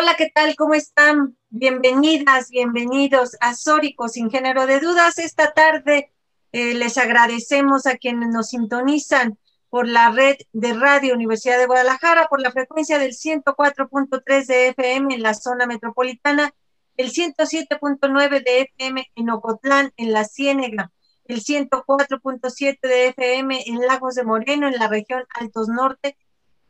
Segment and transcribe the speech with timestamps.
[0.00, 0.56] Hola, ¿qué tal?
[0.56, 1.36] ¿Cómo están?
[1.50, 5.18] Bienvenidas, bienvenidos a Sórico sin género de dudas.
[5.18, 6.10] Esta tarde
[6.52, 12.28] eh, les agradecemos a quienes nos sintonizan por la red de Radio Universidad de Guadalajara,
[12.28, 16.54] por la frecuencia del 104.3 de FM en la zona metropolitana,
[16.96, 20.90] el 107.9 de FM en Ocotlán, en la Ciénega,
[21.26, 26.16] el 104.7 de FM en Lagos de Moreno, en la región Altos Norte,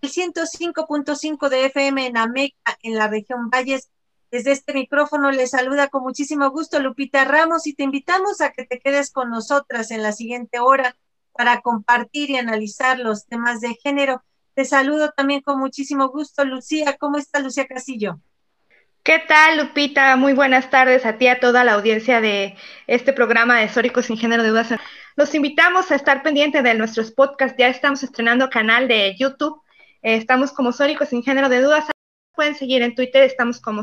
[0.03, 3.91] el 105.5 de FM en Ameca, en la región Valles.
[4.31, 8.65] Desde este micrófono les saluda con muchísimo gusto Lupita Ramos y te invitamos a que
[8.65, 10.97] te quedes con nosotras en la siguiente hora
[11.33, 14.23] para compartir y analizar los temas de género.
[14.55, 16.97] Te saludo también con muchísimo gusto, Lucía.
[16.98, 18.20] ¿Cómo está Lucía Casillo?
[19.03, 20.14] ¿Qué tal, Lupita?
[20.17, 24.17] Muy buenas tardes a ti, a toda la audiencia de este programa de Históricos sin
[24.17, 24.75] Género de Dudas.
[25.17, 27.57] Los invitamos a estar pendientes de nuestros podcasts.
[27.59, 29.61] Ya estamos estrenando canal de YouTube
[30.03, 31.84] estamos como Sóricos sin género de dudas.
[32.34, 33.83] Pueden seguir en Twitter, estamos como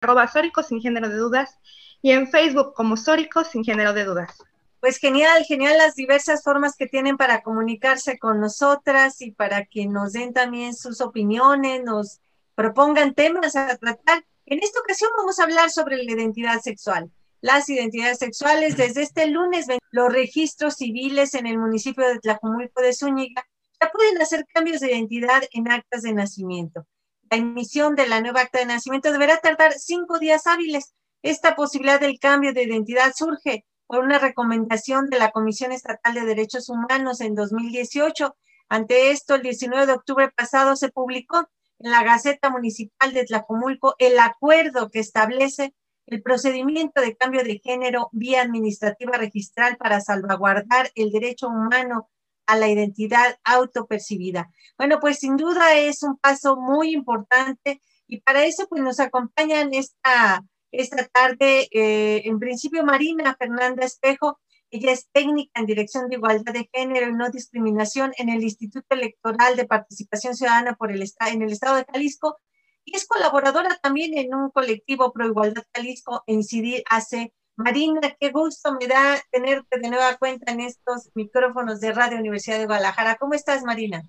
[0.00, 1.58] arroba Sóricos sin género de dudas
[2.02, 4.38] y en Facebook como Sóricos sin género de dudas.
[4.80, 9.86] Pues genial, genial las diversas formas que tienen para comunicarse con nosotras y para que
[9.86, 12.20] nos den también sus opiniones, nos
[12.54, 14.24] propongan temas a tratar.
[14.46, 17.10] En esta ocasión vamos a hablar sobre la identidad sexual.
[17.40, 22.92] Las identidades sexuales, desde este lunes, los registros civiles en el municipio de Tlajumulco de
[22.92, 23.44] Zúñiga
[23.80, 26.86] ya pueden hacer cambios de identidad en actas de nacimiento.
[27.30, 30.94] La emisión de la nueva acta de nacimiento deberá tardar cinco días hábiles.
[31.22, 36.24] Esta posibilidad del cambio de identidad surge por una recomendación de la Comisión Estatal de
[36.24, 38.36] Derechos Humanos en 2018.
[38.68, 41.48] Ante esto, el 19 de octubre pasado se publicó
[41.78, 45.74] en la Gaceta Municipal de Tlajomulco el acuerdo que establece
[46.06, 52.08] el procedimiento de cambio de género vía administrativa registral para salvaguardar el derecho humano
[52.48, 54.50] a la identidad autopercibida.
[54.78, 59.74] Bueno, pues sin duda es un paso muy importante y para eso pues nos acompañan
[59.74, 60.42] esta,
[60.72, 66.54] esta tarde, eh, en principio Marina Fernanda Espejo, ella es técnica en Dirección de Igualdad
[66.54, 71.42] de Género y No Discriminación en el Instituto Electoral de Participación Ciudadana por el, en
[71.42, 72.38] el Estado de Jalisco
[72.82, 78.72] y es colaboradora también en un colectivo Pro Igualdad Jalisco, Incidir hace Marina, qué gusto
[78.80, 83.16] me da tenerte de nueva cuenta en estos micrófonos de Radio Universidad de Guadalajara.
[83.16, 84.04] ¿Cómo estás, Marina?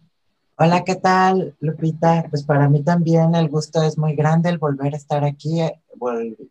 [0.55, 2.27] Hola, ¿qué tal, Lupita?
[2.29, 5.81] Pues para mí también el gusto es muy grande el volver a estar aquí eh,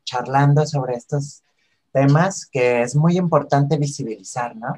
[0.03, 1.45] charlando sobre estos
[1.93, 4.75] temas que es muy importante visibilizar, ¿no?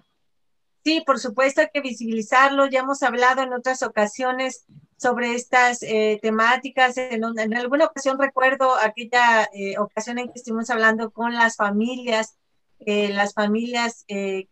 [0.83, 2.67] Sí, por supuesto hay que visibilizarlo.
[2.67, 4.65] Ya hemos hablado en otras ocasiones
[4.97, 6.97] sobre estas eh, temáticas.
[6.97, 12.37] En, alguna ocasión recuerdo aquella eh, ocasión en que estuvimos hablando con las familias,
[12.81, 14.49] eh, las familias que,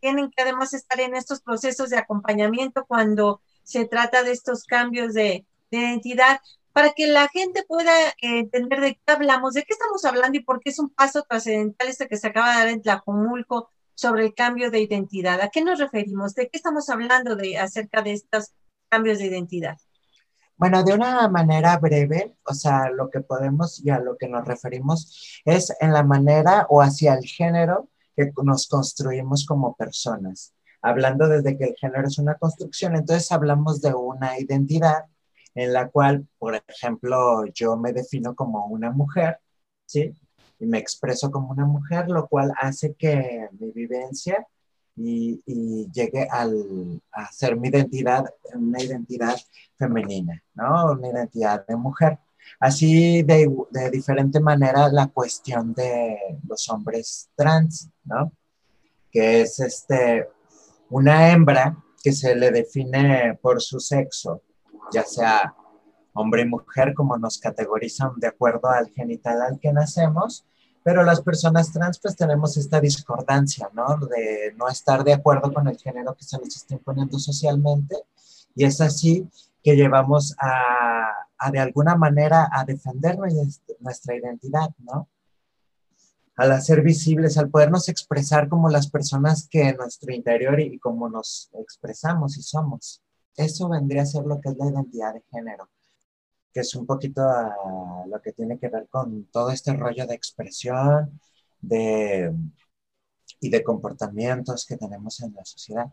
[0.00, 5.14] tienen que además estar en estos procesos de acompañamiento cuando se trata de estos cambios
[5.14, 6.40] de, identidad,
[6.72, 10.60] para que la gente pueda entender de qué hablamos, de qué estamos hablando y por
[10.60, 13.68] qué es un paso trascendental este que se acaba de dar en Tlajomulco
[13.98, 15.40] sobre el cambio de identidad.
[15.40, 16.32] ¿A qué nos referimos?
[16.36, 18.52] ¿De qué estamos hablando de, acerca de estos
[18.88, 19.76] cambios de identidad?
[20.56, 24.46] Bueno, de una manera breve, o sea, lo que podemos y a lo que nos
[24.46, 30.54] referimos es en la manera o hacia el género que nos construimos como personas.
[30.80, 35.06] Hablando desde que el género es una construcción, entonces hablamos de una identidad
[35.56, 39.40] en la cual, por ejemplo, yo me defino como una mujer,
[39.86, 40.14] ¿sí?
[40.60, 44.46] Y me expreso como una mujer, lo cual hace que mi vivencia
[44.96, 48.24] y, llegue al, a ser mi identidad,
[48.54, 49.36] una identidad
[49.76, 50.92] femenina, ¿no?
[50.92, 52.18] Una identidad de mujer.
[52.58, 56.18] Así de, de diferente manera la cuestión de
[56.48, 58.32] los hombres trans, ¿no?
[59.10, 60.28] Que es este,
[60.90, 64.42] una hembra que se le define por su sexo,
[64.92, 65.54] ya sea
[66.14, 70.44] hombre y mujer, como nos categorizan de acuerdo al genital al que nacemos,
[70.88, 73.98] pero las personas trans pues tenemos esta discordancia, ¿no?
[74.06, 78.04] De no estar de acuerdo con el género que se nos está imponiendo socialmente
[78.54, 79.28] y es así
[79.62, 83.18] que llevamos a, de alguna manera a defender
[83.80, 85.10] nuestra identidad, ¿no?
[86.36, 91.10] al hacer visibles, al podernos expresar como las personas que en nuestro interior y, como
[91.10, 93.02] nos expresamos y somos.
[93.36, 95.68] Eso vendría a ser lo que es la identidad de género,
[96.58, 97.22] que es un poquito
[98.08, 101.20] lo que tiene que ver con todo este rollo de expresión
[101.60, 102.34] de,
[103.38, 105.86] y de comportamientos que tenemos en la sociedad.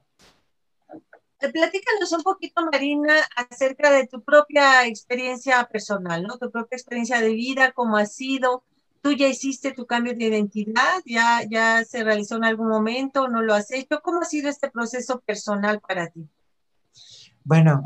[1.39, 6.39] Eh, platícanos un poquito, Marina, acerca de tu propia experiencia personal, ¿no?
[6.39, 8.63] Tu propia experiencia de vida, cómo ha sido,
[9.01, 11.03] ¿Tú ya hiciste tu cambio de identidad?
[11.05, 14.01] ¿Ya, ya se realizó en algún momento no lo has hecho?
[14.01, 16.27] ¿Cómo ha sido este proceso personal para ti?
[17.43, 17.83] Bueno,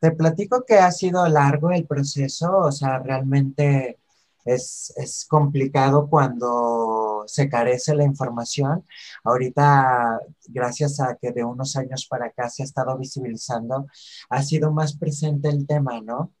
[0.00, 3.98] te platico que ha sido largo el proceso, o sea, realmente
[4.44, 8.84] es, es complicado cuando se carece la información.
[9.24, 13.86] Ahorita, gracias a que de unos años para acá se ha estado visibilizando,
[14.30, 16.32] ha sido más presente el tema, ¿no?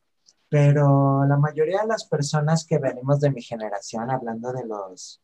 [0.48, 5.20] pero la mayoría de las personas que venimos de mi generación, hablando de los,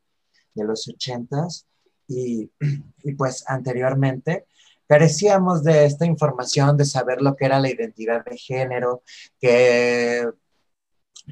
[0.54, 1.66] de los ochentas
[2.06, 2.50] y,
[3.02, 4.46] y pues anteriormente,
[4.94, 9.02] carecíamos de esta información, de saber lo que era la identidad de género,
[9.40, 10.24] que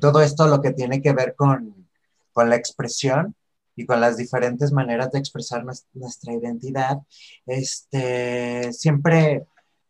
[0.01, 1.89] todo esto lo que tiene que ver con,
[2.33, 3.37] con la expresión
[3.77, 6.99] y con las diferentes maneras de expresar nuestra, identidad,
[7.47, 9.47] este, siempre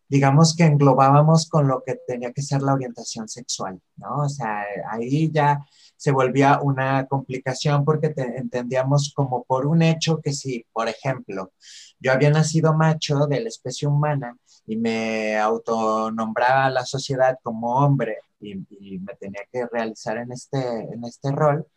[0.07, 4.25] digamos que englobábamos con lo que tenía que ser la orientación sexual, ¿no?
[4.27, 5.65] O sea, ahí ya
[6.03, 11.53] se volvía una complicación porque entendíamos como por un hecho que si, por ejemplo,
[12.01, 17.77] yo había nacido macho de la especie humana y me autonombraba a la sociedad como
[17.77, 21.69] hombre y, y, me tenía que realizar en este, en este rol,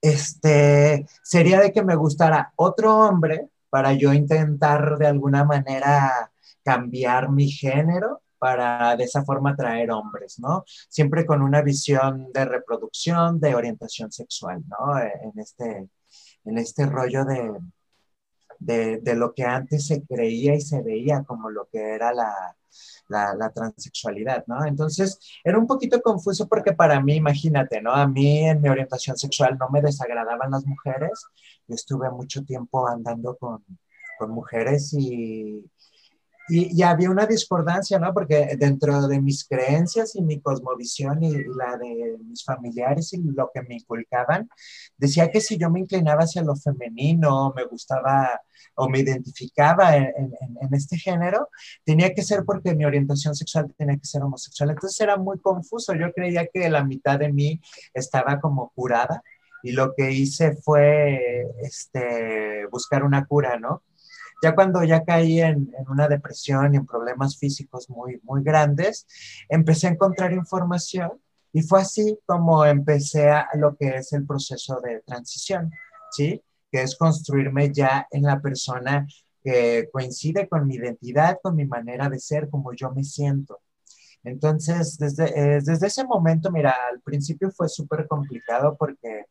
[0.00, 6.32] este, sería de que me gustara otro hombre para yo intentar de alguna manera
[6.64, 10.64] cambiar mi género para de esa forma atraer hombres, ¿no?
[10.66, 14.98] Siempre con una visión de reproducción, de orientación sexual, ¿no?
[14.98, 15.88] En este,
[16.44, 17.52] en este rollo de,
[18.58, 22.34] de, de lo que antes se creía y se veía como lo que era la,
[23.08, 24.66] la, la, transexualidad, ¿no?
[24.66, 27.92] Entonces, era un poquito confuso porque para mí, imagínate, ¿no?
[27.92, 31.12] A mí en mi orientación sexual no me desagradaban las mujeres.
[31.68, 33.64] Yo estuve mucho tiempo andando con,
[34.18, 35.64] con mujeres y,
[36.48, 38.12] y, había una discordancia, ¿no?
[38.12, 43.50] Porque dentro de mis creencias y mi cosmovisión y, la de mis familiares y lo
[43.54, 44.48] que me inculcaban,
[44.96, 48.40] decía que si yo me inclinaba hacia lo femenino, me gustaba
[48.74, 51.48] o me identificaba en, en, este género,
[51.84, 54.70] tenía que ser porque mi orientación sexual tenía que ser homosexual.
[54.70, 55.94] Entonces era muy confuso.
[55.94, 57.60] Yo creía que la mitad de mí
[57.94, 59.22] estaba como curada
[59.62, 63.82] y lo que hice fue este, buscar una cura, ¿no?
[64.42, 69.06] Ya cuando ya caí en, una depresión y en problemas físicos muy, muy grandes,
[69.48, 71.12] empecé a encontrar información
[71.52, 75.70] y fue así como empecé a lo que es el proceso de transición,
[76.10, 76.42] ¿sí?
[76.72, 79.06] Que es construirme ya en la persona
[79.44, 83.60] que coincide con mi identidad, con mi manera de ser, como yo me siento.
[84.24, 89.26] Entonces, desde, eh, desde ese momento, mira, al principio fue súper complicado porque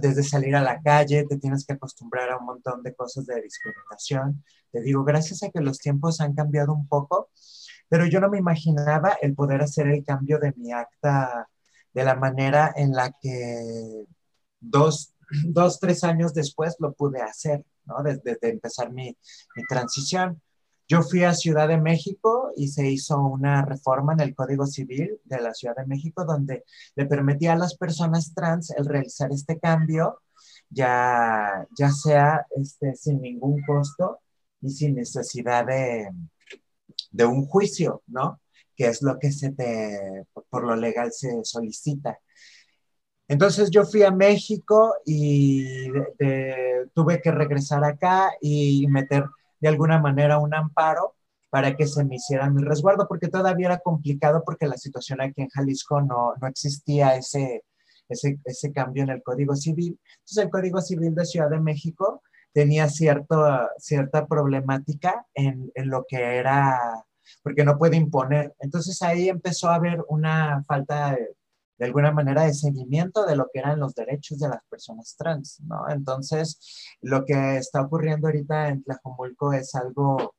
[0.00, 3.40] desde salir a la calle, te tienes que acostumbrar a un montón de cosas de
[3.42, 4.44] discriminación.
[4.70, 7.30] Te digo, gracias a que los tiempos han cambiado un poco,
[7.88, 11.48] pero yo no me imaginaba el poder hacer el cambio de mi acta
[11.94, 14.04] de la manera en la que
[14.60, 15.14] dos,
[15.44, 18.02] dos tres años después lo pude hacer, ¿no?
[18.02, 19.16] Desde, empezar mi,
[19.56, 20.40] mi transición.
[20.88, 25.20] Yo fui a Ciudad de México y se hizo una reforma en el Código Civil
[25.24, 26.64] de la Ciudad de México donde
[26.96, 30.22] le permitía a las personas trans el realizar este cambio,
[30.70, 34.20] ya, ya sea este, sin ningún costo
[34.62, 36.08] y sin necesidad de,
[37.10, 38.40] de un juicio, ¿no?
[38.74, 42.18] Que es lo que se te, por lo legal se solicita.
[43.28, 45.90] Entonces yo fui a México y
[46.94, 49.24] tuve que regresar acá y meter
[49.60, 51.14] de alguna manera un amparo
[51.50, 55.42] para que se me hiciera mi resguardo, porque todavía era complicado porque la situación aquí
[55.42, 57.64] en Jalisco no, no existía ese,
[58.08, 59.98] ese, ese, cambio en el Código Civil.
[60.18, 62.22] Entonces el Código Civil de Ciudad de México
[62.52, 63.46] tenía cierto,
[63.78, 66.78] cierta problemática en, en lo que era,
[67.42, 68.54] porque no puede imponer.
[68.58, 71.37] Entonces ahí empezó a haber una falta de,
[71.78, 75.60] de alguna manera de seguimiento de lo que eran los derechos de las personas trans,
[75.60, 75.88] ¿no?
[75.88, 76.58] Entonces,
[77.00, 80.34] lo que está ocurriendo ahorita en Tlajomulco es algo,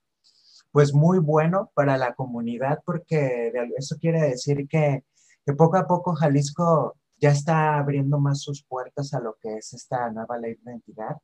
[0.71, 5.05] pues, muy bueno para la comunidad, porque eso quiere decir que,
[5.45, 9.73] que poco a poco Jalisco ya está abriendo más sus puertas a lo que es
[9.73, 11.17] esta nueva ley de identidad.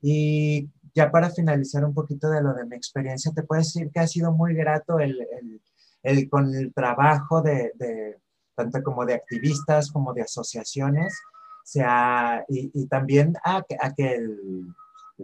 [0.00, 4.00] Y ya para finalizar un poquito de lo de mi experiencia, te puedo decir que
[4.00, 5.62] ha sido muy grato el, el,
[6.02, 8.21] el con el trabajo de, de
[8.70, 11.18] tanto como de activistas como de asociaciones,
[11.64, 14.66] sea, y, y también a, a que el,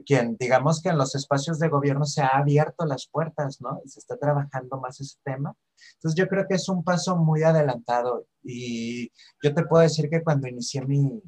[0.04, 3.80] quien, digamos que en los espacios de gobierno se ha abierto las puertas, ¿no?
[3.85, 5.54] Y se está trabajando más ese tema.
[5.95, 9.11] Entonces yo creo que es un paso muy adelantado y
[9.42, 11.23] yo te puedo decir que cuando inicié mi,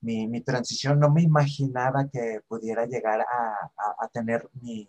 [0.00, 4.88] mi, mi, transición no me imaginaba que pudiera llegar a, a, tener mi,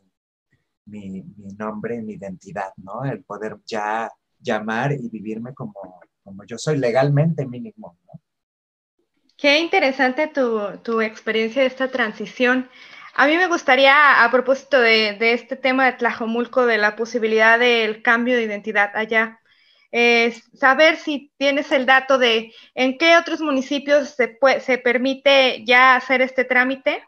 [0.85, 1.23] mi,
[1.57, 3.03] nombre, mi identidad, ¿no?
[3.05, 4.11] El poder ya
[4.41, 8.21] llamar y vivirme como, como yo soy legalmente mínimo, ¿no?
[9.41, 12.69] Qué interesante tu, experiencia de esta transición.
[13.15, 18.03] A mí me gustaría, a propósito de, este tema de Tlajomulco, de la posibilidad del
[18.03, 19.39] cambio de identidad allá,
[20.53, 26.21] saber si tienes el dato de en qué otros municipios se, se permite ya hacer
[26.21, 27.03] este trámite.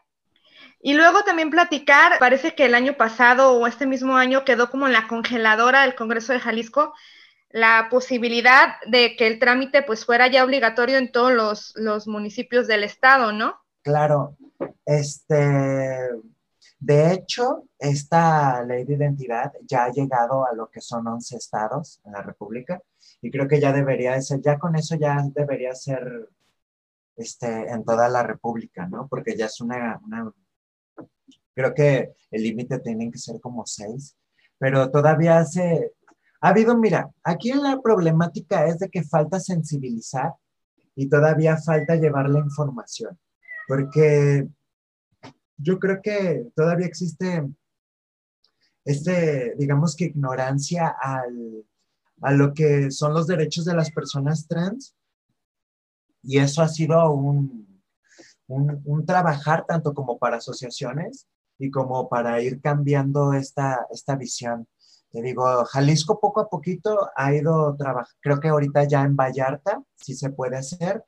[0.80, 4.88] Y luego también platicar, parece que el año pasado o este mismo año quedó como
[4.88, 6.94] en la congeladora del Congreso de Jalisco
[7.54, 12.82] la posibilidad de que el trámite pues fuera ya obligatorio en todos los, municipios del
[12.82, 13.54] estado, ¿no?
[13.82, 14.36] Claro,
[14.84, 16.10] este,
[16.80, 22.00] de hecho, esta ley de identidad ya ha llegado a lo que son 11 estados
[22.04, 22.82] en la República
[23.22, 26.28] y creo que ya debería ser, ya con eso ya debería ser
[27.14, 29.06] este, en toda la República, ¿no?
[29.06, 30.00] Porque ya es una,
[31.54, 34.16] creo que el límite tiene que ser como seis,
[34.58, 35.92] pero todavía hace,
[36.44, 40.34] ha habido, mira, aquí la problemática es de que falta sensibilizar
[40.94, 43.18] y todavía falta llevar la información,
[43.66, 44.46] porque
[45.56, 47.48] yo creo que todavía existe
[48.84, 51.64] este, digamos que ignorancia al,
[52.20, 54.94] a lo que son los derechos de las personas trans
[56.22, 57.82] y eso ha sido un,
[58.48, 61.26] un, un trabajar tanto como para asociaciones
[61.58, 64.68] y como para ir cambiando esta, esta visión.
[65.14, 69.80] Te digo, Jalisco poco a poquito ha ido trabajando, creo que ahorita ya en Vallarta
[69.94, 71.04] sí se puede hacer.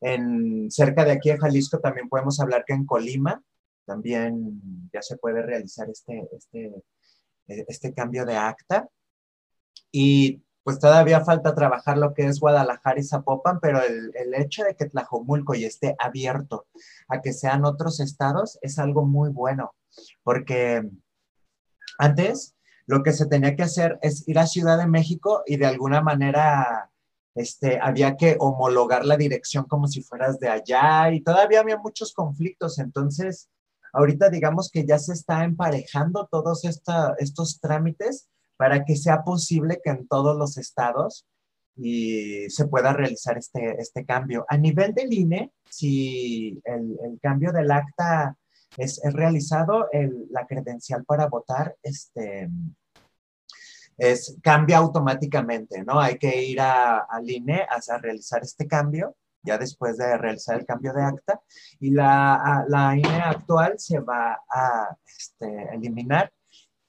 [0.00, 3.44] En, cerca de aquí en Jalisco también podemos hablar que en Colima
[3.84, 6.84] también ya se puede realizar este, este,
[7.68, 8.88] este cambio de acta.
[9.92, 14.64] Y pues todavía falta trabajar lo que es Guadalajara y Zapopan, pero el, el, hecho
[14.64, 16.66] de que Tlajomulco y esté abierto
[17.08, 19.74] a que sean otros estados es algo muy bueno,
[20.22, 20.88] porque
[21.98, 22.54] antes
[22.90, 26.00] lo que se tenía que hacer es ir a Ciudad de México y de alguna
[26.00, 26.90] manera
[27.36, 32.12] este, había que homologar la dirección como si fueras de allá y todavía había muchos
[32.12, 32.80] conflictos.
[32.80, 33.48] Entonces,
[33.92, 39.90] ahorita digamos que ya se está emparejando todos estos trámites para que sea posible que
[39.90, 41.24] en todos los estados
[41.76, 44.44] y se pueda realizar este, este cambio.
[44.48, 48.36] A nivel del INE, si el, el cambio del acta
[48.76, 52.48] es, es realizado, el, la credencial para votar este,
[54.00, 56.00] es, cambia automáticamente, ¿no?
[56.00, 60.92] Hay que ir al INE a, realizar este cambio, ya después de realizar el cambio
[60.92, 61.40] de acta,
[61.78, 66.32] y la, la INE actual se va a este, eliminar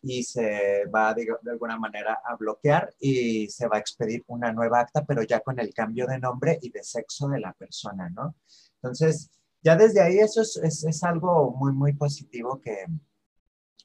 [0.03, 4.51] y se va de, de, alguna manera a bloquear y se va a expedir una
[4.51, 8.09] nueva acta, pero ya con el cambio de nombre y de sexo de la persona,
[8.09, 8.35] ¿no?
[8.81, 9.29] Entonces,
[9.63, 12.85] ya desde ahí eso es, es, es algo muy, muy positivo que,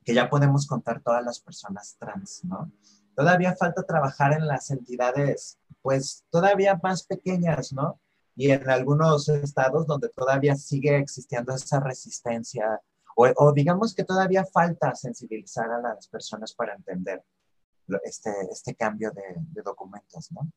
[0.05, 2.71] que ya podemos contar todas las personas trans, ¿no?
[3.15, 8.01] Todavía falta trabajar en las entidades, pues todavía más pequeñas, ¿no?
[8.37, 12.81] Y en algunos estados donde todavía sigue existiendo esa resistencia,
[13.17, 17.25] o, digamos que todavía falta sensibilizar a las personas para entender
[18.05, 20.51] este, este cambio de, de documentos, ¿no?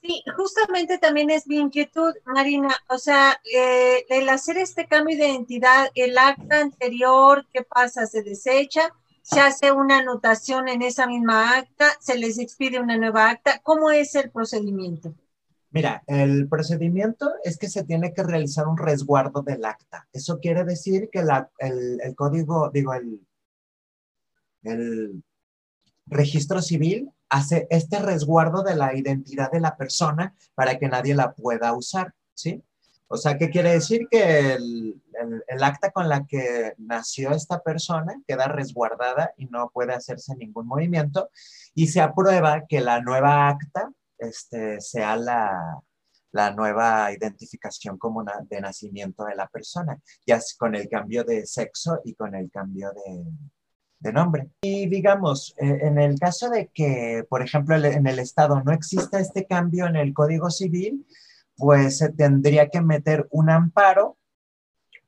[0.00, 2.74] Sí, justamente también es mi inquietud, Marina.
[2.88, 8.06] O sea, eh, el hacer este cambio de identidad, el acta anterior, ¿qué pasa?
[8.06, 8.92] ¿Se desecha?
[9.28, 13.60] se hace una anotación en esa misma acta, se les expide una nueva acta.
[13.62, 15.14] ¿Cómo es el procedimiento?
[15.70, 20.08] Mira, el procedimiento es que se tiene que realizar un resguardo del acta.
[20.14, 23.20] Eso quiere decir que la, el, el, código, digo, el,
[24.62, 25.22] el
[26.06, 31.32] registro civil hace este resguardo de la identidad de la persona para que nadie la
[31.32, 32.62] pueda usar, ¿sí?
[33.08, 34.06] O sea, ¿qué quiere decir?
[34.10, 35.02] Que el,
[35.48, 40.66] el, acta con la que nació esta persona queda resguardada y no puede hacerse ningún
[40.66, 41.30] movimiento
[41.74, 45.80] y se aprueba que la nueva acta este, sea la,
[46.32, 52.00] la nueva identificación como de nacimiento de la persona, ya con el cambio de sexo
[52.04, 53.24] y con el cambio de,
[54.00, 54.48] de nombre.
[54.62, 59.18] Y digamos, eh, en el caso de que, por ejemplo, en el Estado no exista
[59.18, 61.06] este cambio en el Código Civil,
[61.56, 64.16] pues se tendría que meter un amparo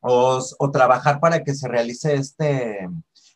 [0.00, 2.88] o, o trabajar para que se realice este,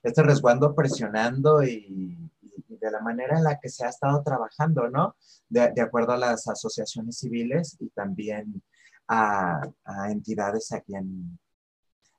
[0.02, 4.88] este resguardo presionando y, y, de la manera en la que se ha estado trabajando,
[4.90, 5.16] ¿no?
[5.49, 8.62] De, de acuerdo a las asociaciones civiles y también
[9.06, 11.38] a, a entidades aquí en,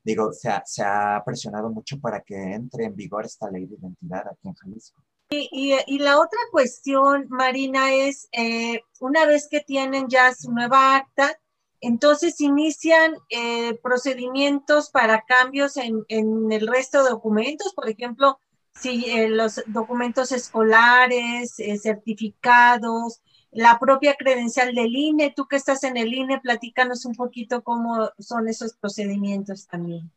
[0.05, 3.75] digo, se ha, se ha, presionado mucho para que entre en vigor esta ley de
[3.75, 5.01] identidad aquí en Jalisco.
[5.31, 10.95] Y, y, la otra cuestión, Marina, es eh, una vez que tienen ya su nueva
[10.95, 11.35] acta,
[11.81, 18.39] entonces inician eh, procedimientos para cambios en, en, el resto de documentos, por ejemplo,
[18.75, 23.21] si eh, los documentos escolares, eh, certificados,
[23.55, 28.09] la propia credencial del INE, tú que estás en el INE, platícanos un poquito cómo
[28.19, 30.12] son esos procedimientos también.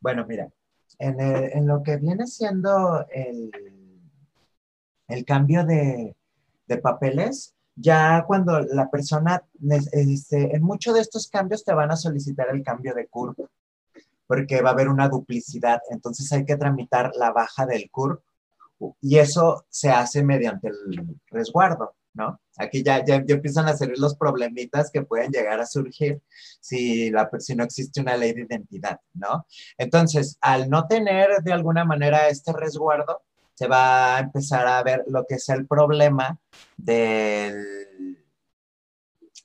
[0.00, 0.50] Bueno, mira,
[0.98, 3.52] en, en lo que viene siendo el,
[5.06, 6.16] el cambio de,
[6.66, 9.44] de, papeles, ya cuando la persona,
[9.92, 13.38] este, en muchos de estos cambios te van a solicitar el cambio de CURP,
[14.26, 18.20] porque va a haber una duplicidad, entonces hay que tramitar la baja del CURP
[19.00, 21.94] y eso se hace mediante el resguardo.
[22.14, 22.40] ¿No?
[22.58, 26.20] Aquí ya, ya, empiezan a salir los problemitas que pueden llegar a surgir
[26.60, 29.46] si, la, si no existe una ley de identidad, ¿no?
[29.78, 33.22] Entonces, al no tener de alguna manera este resguardo,
[33.54, 36.38] se va a empezar a ver lo que es el problema
[36.76, 38.16] del,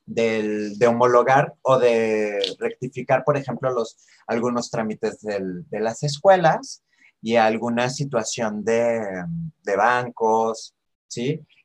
[0.06, 6.84] del, de homologar o de rectificar, por ejemplo, los, algunos trámites de las escuelas
[7.22, 9.02] y alguna situación de,
[9.64, 10.75] de bancos,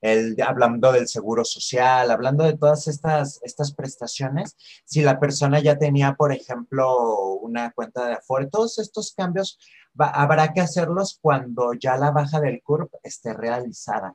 [0.00, 5.78] El, hablando del seguro social, hablando de todas estas, estas prestaciones, si la persona ya
[5.78, 9.58] tenía, por ejemplo, una cuenta de Afore, todos estos cambios
[9.98, 14.14] habrá que hacerlos cuando ya la baja del CURP esté realizada,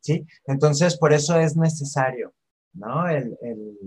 [0.00, 0.26] ¿sí?
[0.46, 2.34] Entonces, por eso es necesario,
[2.72, 3.08] ¿no?
[3.08, 3.78] El, el,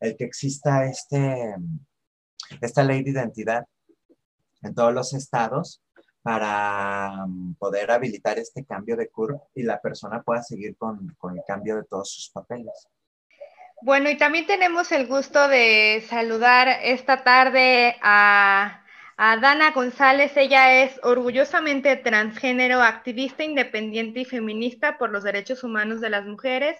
[0.00, 1.54] el que exista este,
[2.60, 3.64] esta ley de identidad
[4.62, 5.83] en todos los estados
[6.24, 11.36] para mm, poder habilitar este cambio de CURP y la persona pueda seguir con, con,
[11.36, 12.88] el cambio de todos sus papeles.
[13.82, 18.82] Bueno, y también tenemos el gusto de saludar esta tarde a,
[19.18, 20.34] a Dana González.
[20.38, 26.78] Ella es orgullosamente transgénero, activista independiente y feminista por los derechos humanos de las mujeres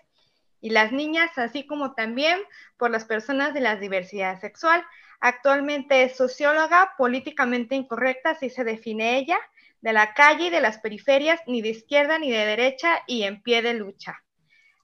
[0.63, 2.39] y las niñas, así como también
[2.79, 4.83] por las personas de la diversidad sexual.
[5.27, 9.39] Actualmente es socióloga políticamente incorrecta, así se define ella,
[9.81, 13.43] de la calle y de las periferias, ni de izquierda ni de derecha y en
[13.43, 14.19] pie de lucha.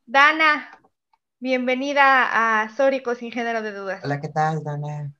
[0.06, 0.70] Dana,
[1.40, 4.00] bienvenida a Sórico sin género de dudas.
[4.02, 5.12] Hola, ¿qué tal, Dana?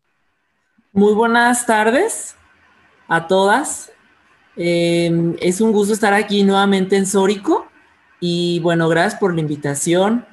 [0.91, 2.35] Muy buenas tardes
[3.07, 3.93] a todas.
[4.57, 7.67] Eh, es un gusto estar aquí nuevamente en Sórico
[8.21, 10.25] y bueno, gracias por la invitación.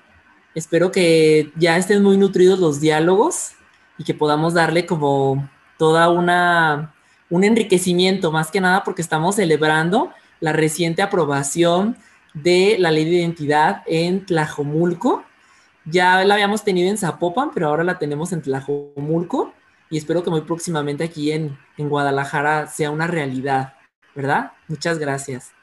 [0.56, 3.57] Espero que ya estén muy nutridos los diálogos
[3.98, 6.94] y que podamos darle como toda una
[7.30, 11.98] un enriquecimiento más que nada porque estamos celebrando la reciente aprobación
[12.34, 15.24] de la ley de identidad en Tlajomulco.
[15.86, 19.54] Ya la habíamos tenido en Zapopan, pero ahora la tenemos en Tlajomulco
[19.90, 23.74] y espero que muy próximamente aquí en, en Guadalajara sea una realidad,
[24.16, 24.52] ¿verdad?
[24.68, 25.57] Muchas gracias.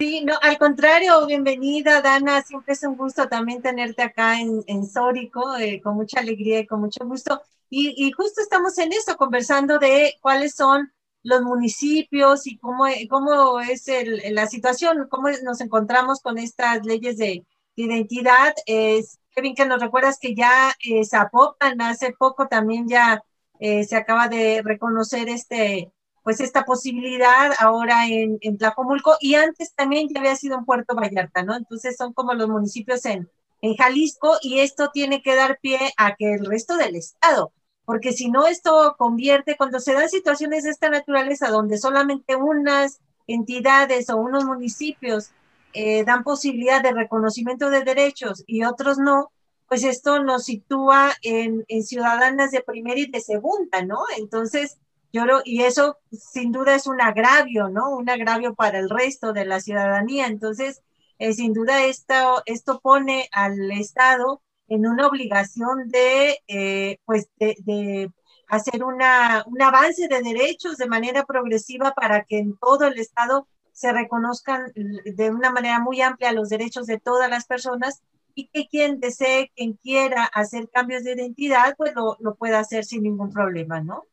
[0.00, 2.40] Sí, no, al contrario, bienvenida, Dana.
[2.42, 6.66] Siempre es un gusto también tenerte acá en, en Sórico, eh, con mucha alegría y
[6.66, 7.42] con mucho gusto.
[7.68, 10.90] Y, justo estamos en eso, conversando de cuáles son
[11.22, 17.18] los municipios y cómo, cómo es el, la situación, cómo nos encontramos con estas leyes
[17.18, 17.44] de,
[17.76, 18.54] de identidad.
[18.64, 23.22] Es, qué bien que nos recuerdas que ya eh, Zapopan hace poco también ya
[23.58, 25.92] eh, se acaba de reconocer este
[26.30, 30.94] pues esta posibilidad ahora en, en Tlajomulco y antes también ya había sido en Puerto
[30.94, 31.56] Vallarta, ¿no?
[31.56, 33.28] Entonces son como los municipios en,
[33.62, 37.52] en Jalisco y esto tiene que dar pie a que el resto del estado,
[37.84, 43.00] porque si no esto convierte, cuando se dan situaciones de esta naturaleza donde solamente unas
[43.26, 45.32] entidades o unos municipios
[45.72, 49.32] eh, dan posibilidad de reconocimiento de derechos y otros no,
[49.68, 53.98] pues esto nos sitúa en, en ciudadanas de primera y de segunda, ¿no?
[54.16, 54.78] Entonces,
[55.12, 57.90] yo y eso sin duda es un agravio, ¿no?
[57.96, 60.26] Un agravio para el resto de la ciudadanía.
[60.26, 60.82] Entonces,
[61.18, 67.56] eh, sin duda esto, esto pone al Estado en una obligación de, eh, pues, de,
[67.60, 68.12] de
[68.48, 73.46] hacer una, un avance de derechos de manera progresiva para que en todo el Estado
[73.72, 78.02] se reconozcan de una manera muy amplia los derechos de todas las personas
[78.34, 82.84] y que quien desee, quien quiera hacer cambios de identidad, pues lo, lo pueda hacer
[82.84, 84.06] sin ningún problema, ¿no?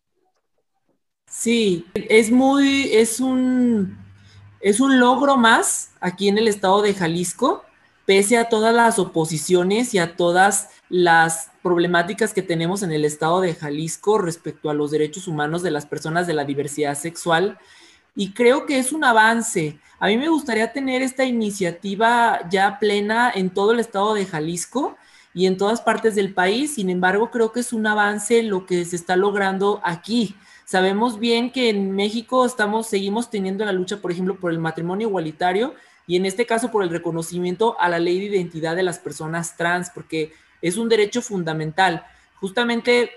[1.40, 3.96] Sí, es muy, es un,
[4.60, 7.64] es un logro más aquí en el estado de Jalisco,
[8.08, 13.40] pese a todas las oposiciones y a todas las problemáticas que tenemos en el estado
[13.40, 17.60] de Jalisco respecto a los derechos humanos de las personas de la diversidad sexual.
[18.16, 19.80] y creo que es un avance.
[20.00, 24.98] A mí me gustaría tener esta iniciativa ya plena en todo el estado de Jalisco
[25.36, 26.74] y en todas partes del país.
[26.76, 30.36] Sin embargo, creo que es un avance lo que se está logrando aquí.
[30.68, 35.08] Sabemos bien que en México estamos, seguimos teniendo la lucha, por ejemplo, por el matrimonio
[35.08, 35.76] igualitario
[36.06, 39.56] y en este caso por el reconocimiento a la ley de identidad de las personas
[39.56, 42.06] trans, porque es un derecho fundamental.
[42.42, 43.12] Justamente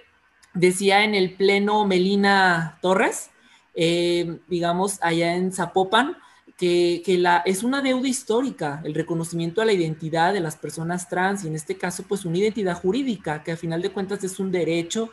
[0.54, 3.30] decía en el pleno Melina Torres,
[3.74, 6.18] eh, digamos, allá en Zapopan,
[6.56, 7.02] que,
[7.46, 11.56] es una deuda histórica el reconocimiento a la identidad de las personas trans y en
[11.56, 15.10] este caso pues una identidad jurídica que a final de cuentas es un derecho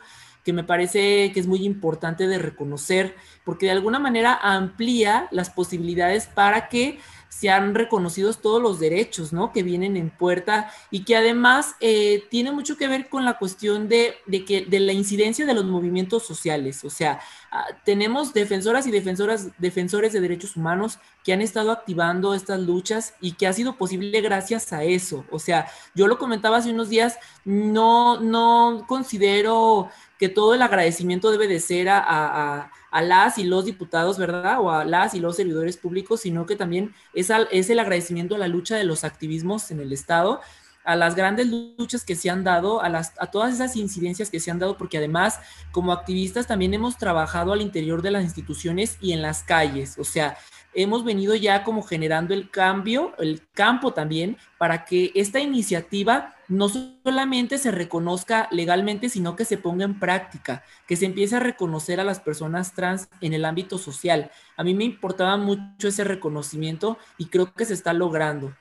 [0.48, 5.50] que me parece que es muy importante de reconocer porque de alguna manera amplía las
[5.50, 9.52] posibilidades para que se han reconocido todos los derechos, ¿no?
[9.52, 13.88] Que vienen en puerta y que además eh, tiene mucho que ver con la cuestión
[13.88, 16.84] de, que, de la incidencia de los movimientos sociales.
[16.84, 22.34] O sea, ah, tenemos defensoras y defensoras, defensores de derechos humanos que han estado activando
[22.34, 25.24] estas luchas y que ha sido posible gracias a eso.
[25.30, 31.30] O sea, yo lo comentaba hace unos días, no, no considero que todo el agradecimiento
[31.30, 34.60] debe de ser a las y los diputados, ¿verdad?
[34.60, 38.38] O a las y los servidores públicos, sino que también es, es el agradecimiento a
[38.38, 40.40] la lucha de los activismos en el Estado,
[40.84, 44.40] a las grandes luchas que se han dado, a, las, a todas esas incidencias que
[44.40, 45.38] se han dado, porque además
[45.70, 50.04] como activistas también hemos trabajado al interior de las instituciones y en las calles, o
[50.04, 50.38] sea,
[50.82, 56.68] hemos venido ya como generando el cambio, el campo también, para que esta iniciativa no
[56.68, 61.98] solamente se reconozca legalmente, sino que se ponga en práctica, que se empiece a reconocer
[62.00, 64.30] a las personas trans en el ámbito social.
[64.56, 68.54] A mí me importaba mucho ese reconocimiento y creo que se está logrando.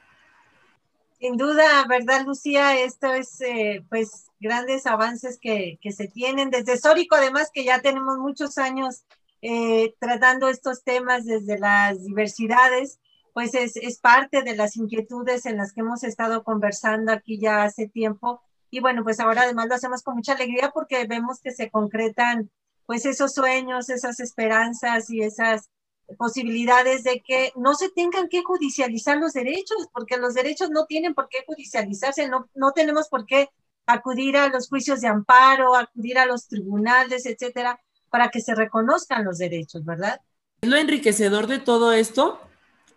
[1.20, 2.80] Sin duda, ¿verdad, Lucía?
[2.80, 8.18] Esto es, eh, pues, grandes avances que, se tienen desde Sórico, además que ya tenemos
[8.18, 9.04] muchos años
[9.42, 13.00] eh, tratando estos temas desde las diversidades,
[13.34, 17.88] pues es, parte de las inquietudes en las que hemos estado conversando aquí ya hace
[17.88, 18.42] tiempo.
[18.72, 22.50] Y bueno, pues ahora además lo hacemos con mucha alegría porque vemos que se concretan
[22.88, 25.70] pues esos sueños, esas esperanzas y esas
[26.18, 31.14] posibilidades de que no se tengan que judicializar los derechos, porque los derechos no tienen
[31.14, 33.50] por qué judicializarse, no, no tenemos por qué
[33.86, 39.26] acudir a los juicios de amparo, acudir a los tribunales, etcétera, para que se reconozcan
[39.26, 40.20] los derechos, ¿verdad?
[40.62, 42.42] Es lo enriquecedor de todo esto,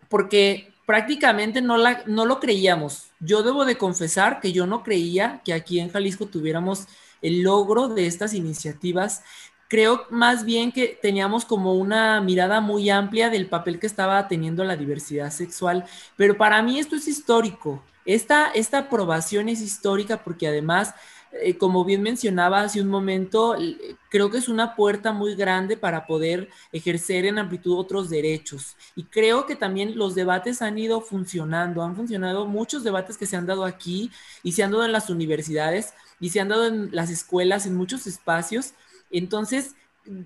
[0.09, 3.11] porque prácticamente no, la, no lo creíamos.
[3.19, 6.87] Yo debo de confesar que yo no creía que aquí en Jalisco tuviéramos
[7.21, 9.23] el logro de estas iniciativas.
[9.67, 14.63] Creo más bien que teníamos como una mirada muy amplia del papel que estaba teniendo
[14.65, 15.85] la diversidad sexual,
[16.17, 17.81] pero para mí esto es histórico.
[18.03, 20.93] Esta, esta aprobación es histórica porque además
[21.33, 23.55] eh, como bien mencionaba hace un momento,
[24.09, 28.75] creo que es una puerta muy grande para poder ejercer en amplitud otros derechos.
[28.95, 33.37] Y creo que también los debates han ido funcionando, han funcionado muchos debates que se
[33.37, 34.11] han dado aquí
[34.43, 37.75] y se han dado en las universidades y se han dado en las escuelas, en
[37.75, 38.73] muchos espacios.
[39.09, 39.75] Entonces,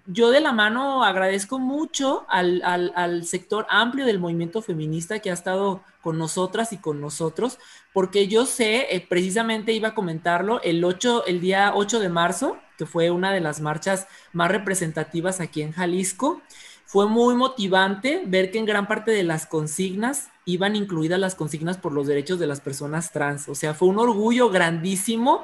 [0.06, 5.84] yo de la mano agradezco mucho al, sector amplio del movimiento feminista que ha estado
[6.02, 7.58] con nosotras y con nosotros,
[7.94, 12.58] porque yo sé, eh, precisamente iba a comentarlo, el, 8, el día 8 de marzo,
[12.78, 16.42] que fue una de las marchas más representativas aquí en Jalisco,
[16.86, 21.78] fue muy motivante ver que en gran parte de las consignas iban incluidas las consignas
[21.78, 23.50] por los derechos de las personas trans.
[23.50, 25.44] O sea, fue un orgullo grandísimo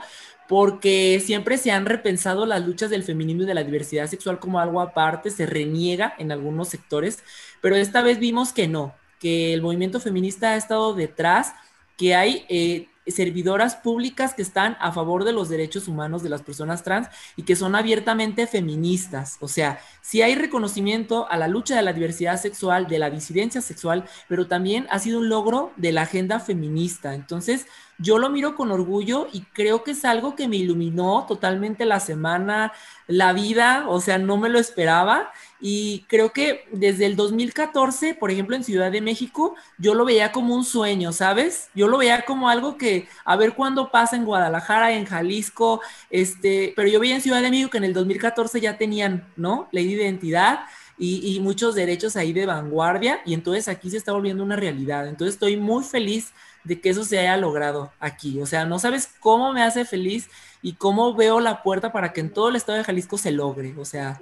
[0.51, 4.59] porque siempre se han repensado las luchas del feminismo y de la diversidad sexual como
[4.59, 7.23] algo aparte, se reniega en algunos sectores,
[7.61, 11.53] pero esta vez vimos que no, que el movimiento feminista ha estado detrás,
[11.95, 16.41] que hay eh, servidoras públicas que están a favor de los derechos humanos de las
[16.41, 19.37] personas trans y que son abiertamente feministas.
[19.39, 23.61] O sea, sí hay reconocimiento a la lucha de la diversidad sexual, de la disidencia
[23.61, 27.15] sexual, pero también ha sido un logro de la agenda feminista.
[27.15, 27.67] Entonces,
[28.01, 31.99] yo lo miro con orgullo y creo que es algo que me iluminó totalmente la
[31.99, 32.73] semana,
[33.07, 35.31] la vida, o sea, no me lo esperaba.
[35.59, 40.31] Y creo que desde el 2014, por ejemplo, en Ciudad de México, yo lo veía
[40.31, 41.69] como un sueño, ¿sabes?
[41.75, 46.73] Yo lo veía como algo que a ver cuándo pasa en Guadalajara, en Jalisco, este,
[46.75, 49.67] pero yo veía en Ciudad de México que en el 2014 ya tenían, ¿no?
[49.71, 50.61] Ley de identidad.
[50.97, 55.07] Y, y, muchos derechos ahí de vanguardia y entonces aquí se está volviendo una realidad.
[55.07, 56.31] Entonces estoy muy feliz
[56.63, 58.41] de que eso se haya logrado aquí.
[58.41, 60.30] O sea, no sabes cómo me hace feliz
[60.62, 63.74] y cómo veo la puerta para que en todo el estado de Jalisco se logre.
[63.78, 64.19] O sea,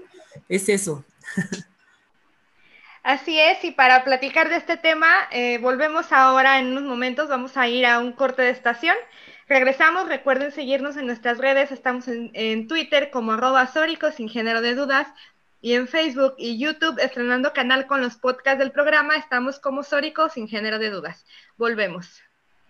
[0.47, 1.04] es eso.
[3.04, 7.56] Así es, y para platicar de este tema, eh, volvemos ahora en unos momentos, vamos
[7.58, 8.95] a ir a un corte de estación.
[9.47, 13.67] Regresamos, recuerden seguirnos en nuestras redes, estamos en, Twitter como arroba
[14.15, 15.08] sin género de dudas,
[15.62, 20.30] Y en Facebook y YouTube, estrenando canal con los podcasts del programa, estamos como Sórico
[20.30, 21.25] sin género de dudas.
[21.58, 22.21] Volvemos.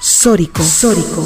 [0.00, 1.24] Sórico, Sórico.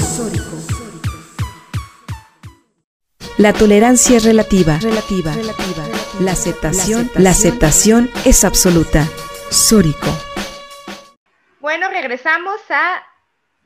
[3.39, 5.33] La tolerancia es relativa, relativa.
[6.21, 9.07] La aceptación, la aceptación es absoluta.
[9.51, 10.09] Sórico.
[11.61, 13.03] Bueno, regresamos a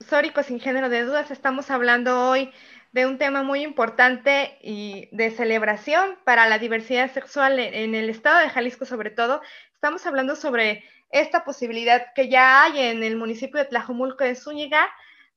[0.08, 1.30] Sórico sin género de dudas.
[1.30, 2.52] Estamos hablando hoy
[2.92, 8.40] de un tema muy importante y de celebración para la diversidad sexual en el estado
[8.40, 9.40] de Jalisco sobre todo.
[9.74, 14.88] Estamos hablando sobre esta posibilidad que ya hay en el municipio de Tlajumulco de Zúñiga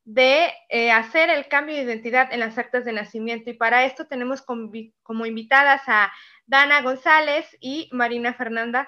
[0.06, 3.50] de eh, hacer el cambio de identidad en las actas de nacimiento.
[3.50, 6.12] Y para esto tenemos como invitadas a
[6.46, 8.88] Dana González y Marina Fernanda,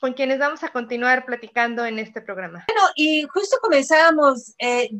[0.00, 2.64] con quienes vamos a continuar platicando en este programa.
[2.68, 4.90] Bueno, y justo comenzamos, eh,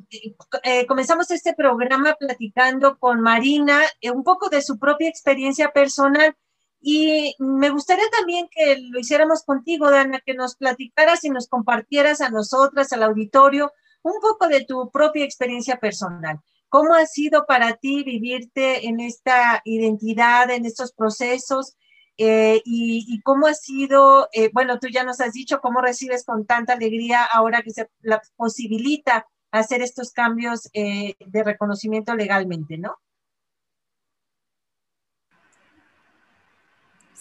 [0.63, 6.35] eh, comenzamos este programa platicando con Marina un poco de su propia experiencia personal.
[6.81, 12.21] Y me gustaría también que lo hiciéramos contigo, Dana, que nos platicaras y nos compartieras
[12.21, 16.41] a nosotras, al auditorio, un poco de tu propia experiencia personal.
[16.71, 21.77] ¿Cómo ha sido para ti vivirte en esta identidad, en estos procesos?
[22.17, 26.47] Eh, y, cómo ha sido, eh, bueno, tú ya nos has dicho cómo recibes con
[26.47, 32.99] tanta alegría ahora que se la posibilita hacer estos cambios eh, de reconocimiento legalmente, ¿no?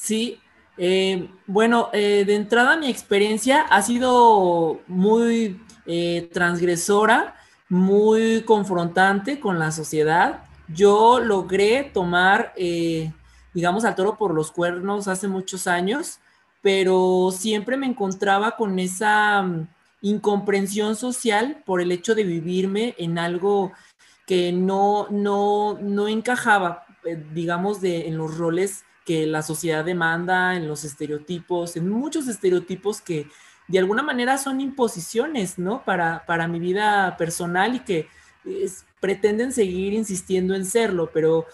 [0.01, 0.39] Sí,
[1.45, 5.59] bueno, de entrada mi experiencia ha sido muy
[5.91, 7.33] eh, transgresora,
[7.67, 10.43] muy confrontante con la sociedad.
[10.67, 13.11] Yo logré tomar, eh,
[13.55, 16.19] digamos, al toro por los cuernos hace muchos años,
[16.61, 19.67] pero siempre me encontraba con esa mm,
[20.03, 23.71] incomprensión social por el hecho de vivirme en algo
[24.27, 30.55] que no, no, no encajaba, eh, digamos, de, en los roles que la sociedad demanda,
[30.55, 33.27] en los estereotipos, en muchos estereotipos que
[33.67, 35.83] de alguna manera son imposiciones, ¿no?
[35.83, 38.07] Para, para mi vida personal y que
[38.99, 41.45] pretenden seguir insistiendo en serlo, pero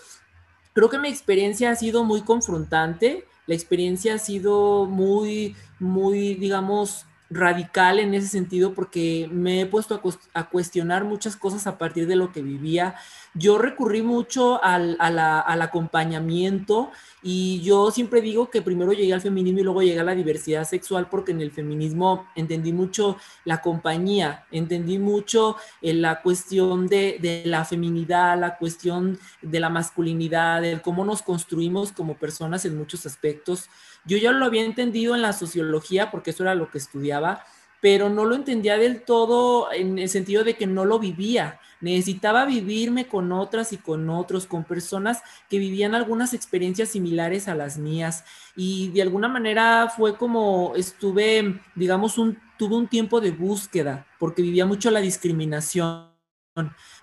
[0.73, 7.05] creo que mi experiencia ha sido muy confrontante, la experiencia ha sido muy, muy, digamos,
[7.29, 10.01] radical en ese sentido porque me he puesto
[10.33, 12.95] a, cuestionar muchas cosas a partir de lo que vivía.
[13.33, 16.91] Yo recurrí mucho al, al, acompañamiento
[17.23, 20.63] y yo siempre digo que primero llegué al feminismo y luego llegué a la diversidad
[20.63, 27.17] sexual porque en el feminismo entendí mucho la compañía, entendí mucho eh, la cuestión de,
[27.19, 32.77] de, la feminidad, la cuestión de la masculinidad, de cómo nos construimos como personas en
[32.77, 33.69] muchos aspectos.
[34.05, 37.43] Yo ya lo había entendido en la sociología porque eso era lo que estudiaba,
[37.81, 41.59] pero no lo entendía del todo en el sentido de que no lo vivía.
[41.81, 47.55] Necesitaba vivirme con otras y con otros, con personas que vivían algunas experiencias similares a
[47.55, 48.23] las mías.
[48.55, 54.41] Y de alguna manera fue como estuve, digamos, un, tuve un tiempo de búsqueda, porque
[54.41, 56.14] vivía mucho la discriminación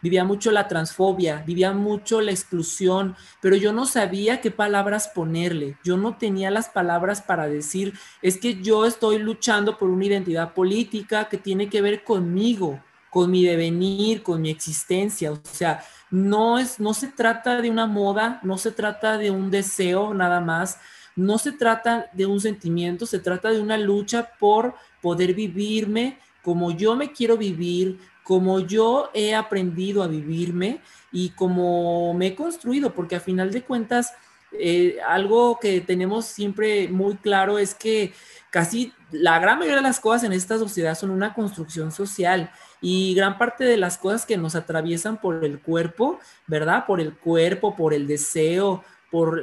[0.01, 5.77] vivía mucho la transfobia, vivía mucho la exclusión, pero yo no sabía qué palabras ponerle,
[5.85, 10.55] yo no tenía las palabras para decir, es que yo estoy luchando por una identidad
[10.55, 16.59] política que tiene que ver conmigo, con mi devenir, con mi existencia, o sea, no
[16.59, 20.79] es no se trata de una moda, no se trata de un deseo nada más,
[21.15, 26.73] no se trata de un sentimiento, se trata de una lucha por poder vivirme como
[26.73, 30.81] yo me quiero vivir, como yo he aprendido a vivirme
[31.11, 34.13] y como me he construido, porque a final de cuentas,
[34.53, 38.13] eh, algo que tenemos siempre muy claro es que
[38.51, 43.15] casi la gran mayoría de las cosas en esta sociedad son una construcción social y
[43.15, 46.85] gran parte de las cosas que nos atraviesan por el cuerpo, ¿verdad?
[46.87, 49.43] Por el cuerpo, por el deseo, por,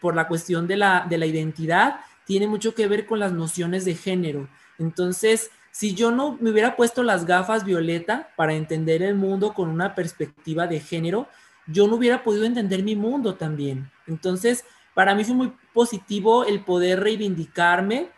[0.00, 3.84] por la cuestión de la, de la identidad, tiene mucho que ver con las nociones
[3.84, 4.48] de género.
[4.78, 9.68] Entonces, si yo no me hubiera puesto las gafas violeta para entender el mundo con
[9.68, 11.28] una perspectiva de género,
[11.68, 13.88] yo no hubiera podido entender mi mundo también.
[14.08, 18.10] Entonces, para mí fue muy positivo el poder reivindicarme,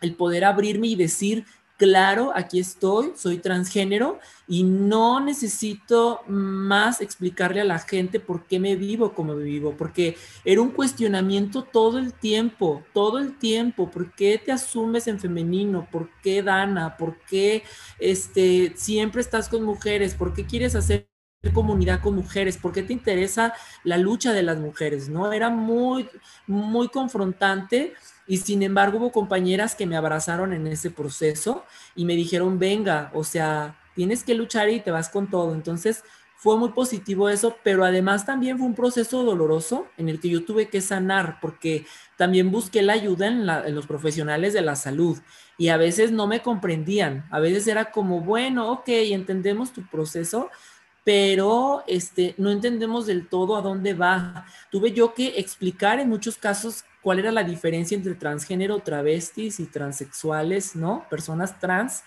[0.00, 1.44] el poder abrirme y decir
[1.76, 8.60] claro, aquí estoy, soy transgénero y no necesito más explicarle a la gente por qué
[8.60, 13.90] me vivo como me vivo, porque era un cuestionamiento todo el tiempo, todo el tiempo,
[13.90, 15.88] ¿por qué te asumes en femenino?
[15.90, 16.96] ¿Por qué Dana?
[16.96, 17.64] ¿Por qué
[17.98, 20.14] este, siempre estás con mujeres?
[20.14, 21.08] ¿Por qué quieres hacer
[21.52, 22.56] comunidad con mujeres?
[22.56, 25.08] ¿Por qué te interesa la lucha de las mujeres?
[25.08, 25.32] ¿No?
[25.32, 26.08] Era muy,
[26.46, 27.94] muy confrontante
[28.26, 33.10] y sin embargo hubo compañeras que me abrazaron en ese proceso y me dijeron, venga,
[33.14, 35.54] o sea, tienes que luchar y te vas con todo.
[35.54, 36.04] Entonces
[36.36, 40.44] fue muy positivo eso, pero además también fue un proceso doloroso en el que yo
[40.44, 45.18] tuve que sanar porque también busqué la ayuda en, en los profesionales de la salud
[45.58, 50.50] y a veces no me comprendían, a veces era como, bueno, ok, entendemos tu proceso,
[51.04, 54.46] pero este, no entendemos del todo a dónde va.
[54.70, 59.66] Tuve yo que explicar en muchos casos cuál era la diferencia entre transgénero, travestis y
[59.66, 61.06] transexuales, ¿no?
[61.10, 62.02] Personas trans.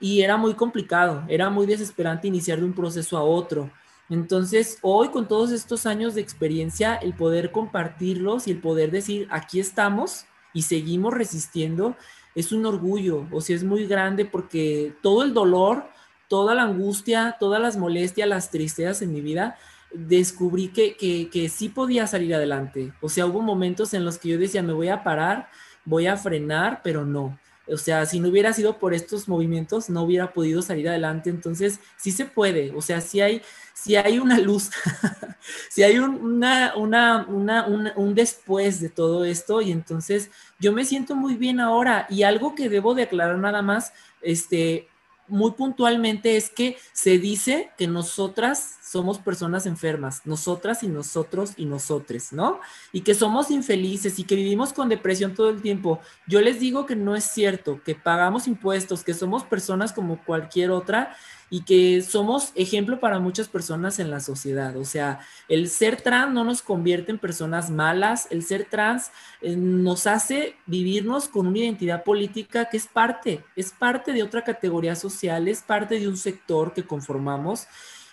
[0.00, 3.70] Y era muy complicado, era muy desesperante iniciar de un proceso a otro.
[4.10, 9.26] Entonces, hoy con todos estos años de experiencia, el poder compartirlos y el poder decir,
[9.30, 11.96] aquí estamos y seguimos resistiendo,
[12.34, 15.88] es un orgullo, o sea, es muy grande porque todo el dolor,
[16.28, 19.56] toda la angustia, todas las molestias, las tristezas en mi vida,
[19.94, 22.92] descubrí que, que, sí podía salir adelante.
[23.00, 25.48] O sea, hubo momentos en los que yo decía, me voy a parar,
[25.84, 27.38] voy a frenar, pero no.
[27.66, 31.30] O sea, si no hubiera sido por estos movimientos, no hubiera podido salir adelante.
[31.30, 32.72] Entonces, sí se puede.
[32.74, 33.40] O sea, sí hay,
[33.72, 34.70] sí hay una luz,
[35.70, 39.62] sí hay un, una, una, una, un después de todo esto.
[39.62, 42.06] Y entonces, yo me siento muy bien ahora.
[42.10, 44.88] Y algo que debo de aclarar nada más, este,
[45.28, 51.64] muy puntualmente es que se dice que nosotras somos personas enfermas, nosotras y nosotros y
[51.64, 52.60] nosotres, ¿no?
[52.92, 56.00] Y que somos infelices y que vivimos con depresión todo el tiempo.
[56.26, 60.70] Yo les digo que no es cierto, que pagamos impuestos, que somos personas como cualquier
[60.70, 61.16] otra
[61.54, 64.76] y que somos ejemplo para muchas personas en la sociedad.
[64.76, 69.54] O sea, el ser trans no nos convierte en personas malas, el ser trans eh,
[69.54, 74.96] nos hace vivirnos con una identidad política que es parte, es parte de otra categoría
[74.96, 77.68] social, es parte de un sector que conformamos.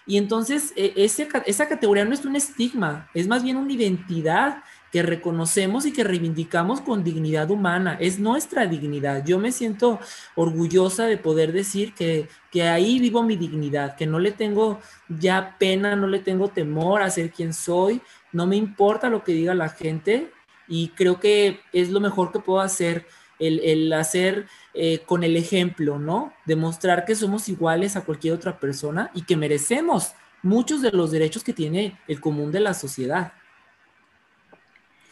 [0.05, 5.01] Y entonces e, esa categoría no es un estigma, es más bien una identidad que
[5.03, 7.97] reconocemos y que reivindicamos con dignidad humana.
[7.99, 9.23] Es nuestra dignidad.
[9.25, 9.99] Yo me siento
[10.35, 15.55] orgullosa de poder decir que, que ahí vivo mi dignidad, que no le tengo ya
[15.57, 18.01] pena, no le tengo temor a ser quien soy,
[18.33, 20.31] no me importa lo que diga la gente
[20.67, 23.05] y creo que es lo mejor que puedo hacer,
[23.39, 26.33] el, hacer eh, con el ejemplo, ¿no?
[26.45, 31.43] Demostrar que somos iguales a cualquier otra persona y que merecemos muchos de los derechos
[31.43, 33.33] que tiene el común de la sociedad.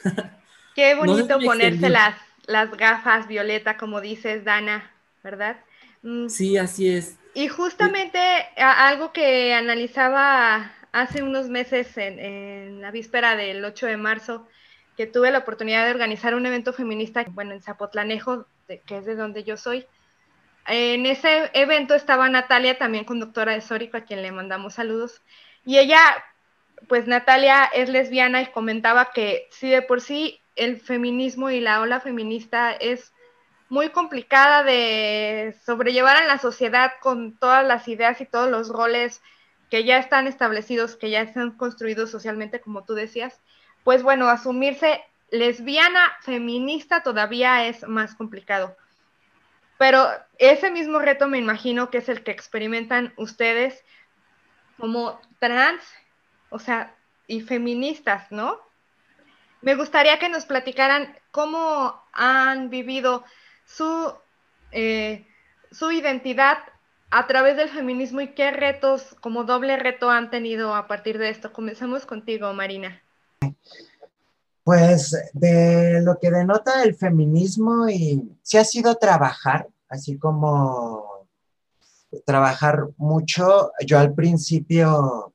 [0.75, 4.91] Qué bonito ponerse las, las gafas violeta, como dices, Dana,
[5.23, 5.57] ¿verdad?
[6.01, 6.27] Mm.
[6.29, 7.17] Sí, así es.
[7.33, 8.19] Y justamente
[8.57, 14.47] algo que analizaba hace unos meses en, la víspera del 8 de marzo,
[14.97, 19.15] que tuve la oportunidad de organizar un evento feminista, bueno, en Zapotlanejo, que es de
[19.15, 19.85] donde yo soy.
[20.65, 25.21] En ese evento estaba Natalia, también conductora de Sórico, a quien le mandamos saludos,
[25.65, 25.99] y ella
[26.87, 31.81] pues Natalia es lesbiana y comentaba que si de por sí el feminismo y la
[31.81, 33.13] ola feminista es
[33.69, 39.21] muy complicada de sobrellevar en la sociedad con todas las ideas y todos los roles
[39.69, 43.39] que ya están establecidos, que ya están construidos socialmente, como tú decías,
[43.83, 48.75] pues bueno, asumirse lesbiana, feminista todavía es más complicado.
[49.77, 53.85] Pero ese mismo reto me imagino que es el que experimentan ustedes
[54.77, 55.83] como trans
[56.49, 56.95] o sea,
[57.27, 58.57] y feministas, ¿no?
[59.61, 63.23] Me gustaría que nos platicaran cómo han vivido
[63.65, 64.13] su,
[64.71, 65.27] eh,
[65.71, 66.57] su identidad
[67.11, 71.29] a través del feminismo y qué retos, como doble reto, han tenido a partir de
[71.29, 71.51] esto.
[71.51, 73.01] Comenzamos contigo, Marina.
[74.63, 81.27] Pues de lo que denota el feminismo y sí ha sido trabajar, así como
[82.25, 83.71] trabajar mucho.
[83.85, 85.33] Yo al principio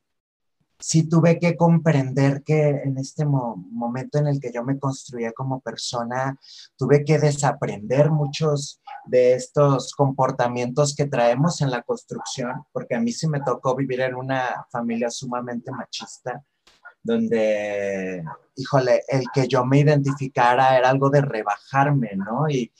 [0.79, 5.61] sí tuve que comprender que en este momento en el que yo me construía como
[5.61, 6.37] persona,
[6.77, 13.11] tuve que desaprender muchos de estos comportamientos que traemos en la construcción, porque a mí
[13.11, 16.43] sí me tocó vivir en una familia sumamente machista,
[17.03, 18.23] donde,
[18.55, 22.49] híjole, el que yo me identificara era algo de rebajarme, ¿no?
[22.49, 22.73] Y,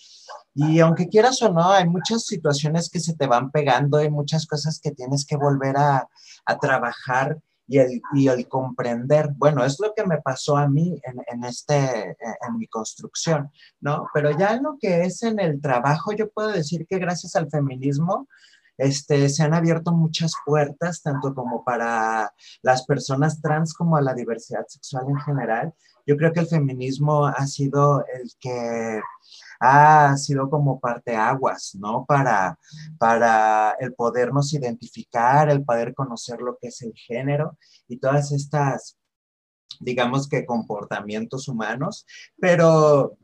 [0.55, 4.47] y aunque quieras o no, hay muchas situaciones que se te van pegando, hay muchas
[4.47, 6.09] cosas que tienes que volver a,
[6.45, 10.99] a trabajar y el, y el comprender, bueno, es lo que me pasó a mí
[11.03, 13.49] en, en, este, en mi construcción,
[13.82, 14.07] ¿no?
[14.13, 17.49] Pero ya en lo que es en el trabajo, yo puedo decir que gracias al
[17.49, 18.28] feminismo,
[18.78, 24.13] este, se han abierto muchas puertas, tanto como para las personas trans como a la
[24.13, 25.74] diversidad sexual en general.
[26.05, 29.01] Yo creo que el feminismo ha sido el que
[29.66, 32.05] ha sido como parteaguas, ¿no?
[32.05, 32.57] Para,
[32.97, 37.57] para el podernos identificar, el poder conocer lo que es el género
[37.88, 38.97] y todas estas,
[39.80, 42.05] digamos que comportamientos humanos,
[42.39, 43.18] pero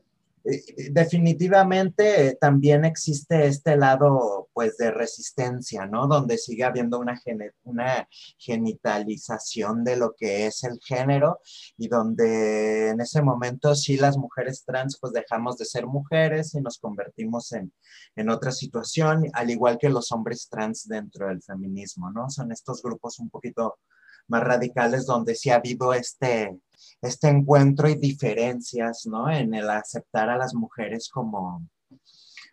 [0.92, 6.08] definitivamente también existe este lado pues de resistencia, ¿no?
[6.08, 7.20] Donde sigue habiendo una,
[7.64, 11.39] una genitalización de lo que es el género
[11.78, 16.62] y donde en ese momento sí las mujeres trans pues dejamos de ser mujeres y
[16.62, 17.74] nos convertimos en,
[18.16, 22.30] en otra situación, al igual que los hombres trans dentro del feminismo, ¿no?
[22.30, 23.78] Son estos grupos un poquito
[24.28, 26.58] más radicales donde sí ha habido este,
[27.02, 29.30] este encuentro y diferencias, ¿no?
[29.30, 31.68] En el aceptar a las mujeres como,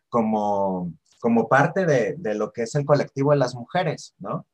[0.08, 4.46] como, como parte de, de lo que es el colectivo de las mujeres, ¿no?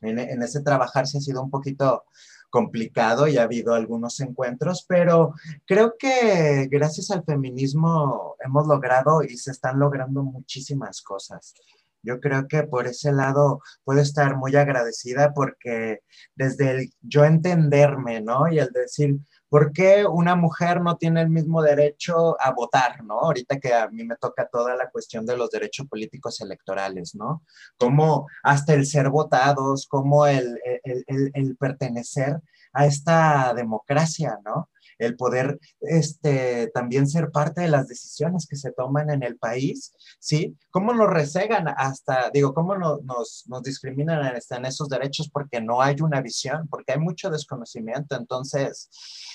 [0.00, 2.04] En, en, ese trabajar se ha sido un poquito
[2.50, 5.34] complicado y ha habido algunos encuentros, pero
[5.66, 11.54] creo que gracias al feminismo hemos logrado y se están logrando muchísimas cosas.
[12.02, 16.00] Yo creo que por ese lado puedo estar muy agradecida porque
[16.34, 18.50] desde el yo entenderme, ¿no?
[18.50, 19.16] Y el decir,
[19.48, 23.20] ¿por qué una mujer no tiene el mismo derecho a votar, ¿no?
[23.20, 27.42] Ahorita que a mí me toca toda la cuestión de los derechos políticos electorales, ¿no?
[27.78, 32.40] Como hasta el ser votados, como el, el, el, el pertenecer
[32.72, 34.68] a esta democracia, ¿no?
[34.98, 39.92] El poder este, también ser parte de las decisiones que se toman en el país,
[40.18, 40.56] ¿sí?
[40.70, 45.96] ¿Cómo nos resegan hasta, digo, cómo nos, nos discriminan en, esos derechos porque no hay
[46.00, 48.16] una visión, porque hay mucho desconocimiento?
[48.16, 48.90] Entonces,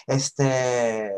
[0.07, 1.11] este,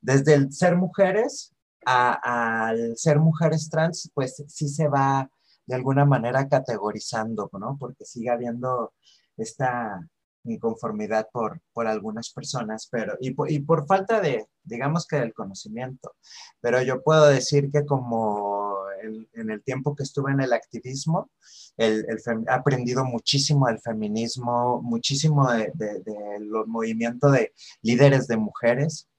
[0.00, 1.54] desde el ser mujeres
[1.86, 5.30] al ser mujeres trans, pues sí se va
[5.66, 7.76] de alguna manera categorizando, ¿no?
[7.78, 8.92] Porque sigue habiendo
[9.36, 10.06] esta
[10.44, 15.34] inconformidad por, por algunas personas, pero y por, y por falta de, digamos que del
[15.34, 16.14] conocimiento.
[16.60, 21.30] Pero yo puedo decir que como en, el tiempo que estuve en el activismo,
[21.76, 28.26] el, el he aprendido muchísimo del feminismo, muchísimo de, de, de los movimientos de líderes
[28.26, 29.09] de mujeres.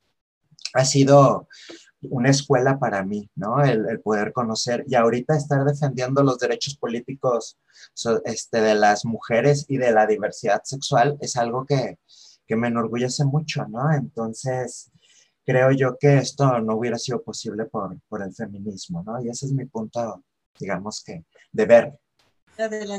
[0.73, 1.47] Ha sido
[2.01, 3.63] una escuela para mí, ¿no?
[3.63, 7.57] El, poder conocer y ahorita estar defendiendo los derechos políticos
[8.25, 11.99] este, de las mujeres y de la diversidad sexual es algo que,
[12.47, 13.93] que me enorgullece mucho, ¿no?
[13.93, 14.91] Entonces,
[15.45, 19.23] creo yo que esto no hubiera sido posible por, por el feminismo, ¿no?
[19.23, 20.23] Y ese es mi punto,
[20.59, 21.99] digamos que, de ver.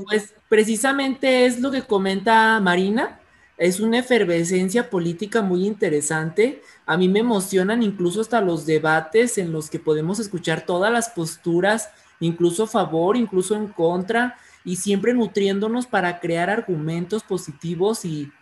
[0.07, 3.21] Pues precisamente es lo que comenta Marina,
[3.63, 6.63] es una efervescencia política muy interesante.
[6.85, 11.11] A mí me emocionan incluso hasta los debates en los que podemos escuchar todas las
[11.11, 11.89] posturas,
[12.19, 18.33] incluso a favor, incluso en contra, y siempre nutriéndonos para crear argumentos positivos y,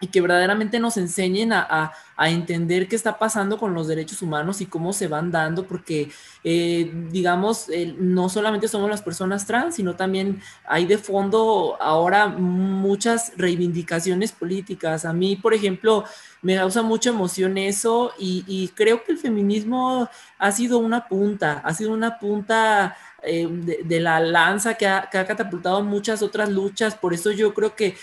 [0.00, 1.92] y que verdaderamente nos enseñen a,
[2.22, 6.10] entender qué está pasando con los derechos humanos y cómo se van dando, porque
[6.44, 13.32] eh, digamos, no solamente somos las personas trans, sino también hay de fondo ahora muchas
[13.38, 15.06] reivindicaciones políticas.
[15.06, 16.04] A mí, por ejemplo,
[16.42, 20.06] me causa mucha emoción eso y creo que el feminismo
[20.38, 23.46] ha sido una punta, ha sido una punta eh,
[23.84, 26.94] de, la lanza que ha, catapultado muchas otras luchas.
[26.94, 27.96] Por eso yo creo que,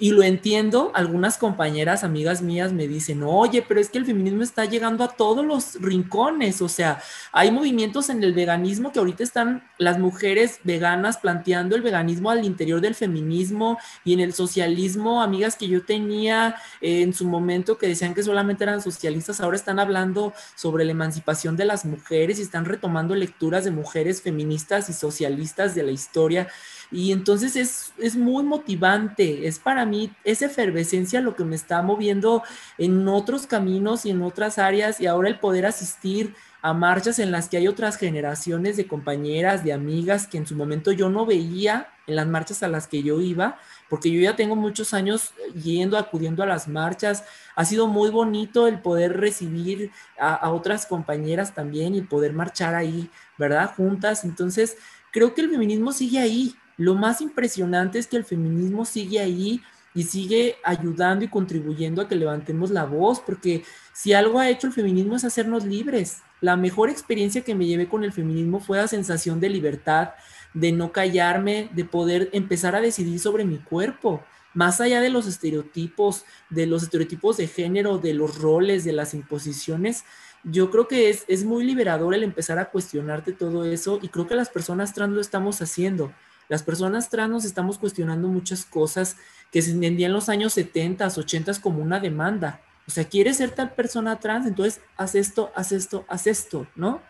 [0.00, 4.42] y lo entiendo, algunas compañeras, amigas mías me dicen, oye, pero es que el feminismo
[4.42, 6.62] está llegando a todos los rincones.
[6.62, 7.02] O sea,
[7.32, 12.44] hay movimientos en el veganismo que ahorita están las mujeres veganas planteando el veganismo al
[12.44, 17.76] interior del feminismo y en el socialismo, amigas que yo tenía eh, en su momento
[17.76, 22.38] que decían que solamente eran socialistas, ahora están hablando sobre la emancipación de las mujeres
[22.38, 26.48] y están retomando lecturas de mujeres feministas y socialistas de la historia.
[26.90, 31.80] Y entonces es, es muy motivante, es para mí esa efervescencia lo que me está
[31.82, 32.42] moviendo
[32.76, 37.32] en otros caminos y en otras áreas y ahora el poder asistir a marchas en
[37.32, 41.26] las que hay otras generaciones de compañeras, de amigas que en su momento yo no
[41.26, 43.58] veía en las marchas a las que yo iba,
[43.92, 47.24] porque yo ya tengo muchos años yendo, acudiendo a las marchas.
[47.54, 53.10] Ha sido muy bonito el poder recibir a, otras compañeras también y poder marchar ahí,
[53.36, 53.74] ¿verdad?
[53.76, 54.24] Juntas.
[54.24, 54.78] Entonces,
[55.10, 56.54] creo que el feminismo sigue ahí.
[56.78, 59.60] Lo más impresionante es que el feminismo sigue ahí
[59.94, 63.62] y sigue ayudando y contribuyendo a que levantemos la voz, porque
[63.92, 66.22] si algo ha hecho el feminismo es hacernos libres.
[66.40, 70.12] La mejor experiencia que me llevé con el feminismo fue la sensación de libertad,
[70.54, 74.22] de no callarme, de poder empezar a decidir sobre mi cuerpo.
[74.54, 79.14] más allá de los estereotipos, de los estereotipos de género, de los roles, de las
[79.14, 80.04] imposiciones,
[80.44, 84.26] yo creo que es, es muy liberador el empezar a cuestionarte todo eso y creo
[84.26, 86.12] que las personas trans lo estamos haciendo.
[86.48, 89.16] Las personas trans nos estamos cuestionando muchas cosas
[89.50, 92.60] que se entendían en los años 70, 80 como una demanda.
[92.86, 97.00] O sea, quieres ser tal persona trans, entonces haz esto, haz esto, haz esto, ¿no?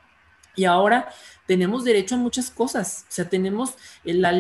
[0.55, 1.09] Y ahora
[1.47, 3.75] tenemos derecho a muchas cosas, o sea, tenemos,
[4.05, 4.33] la,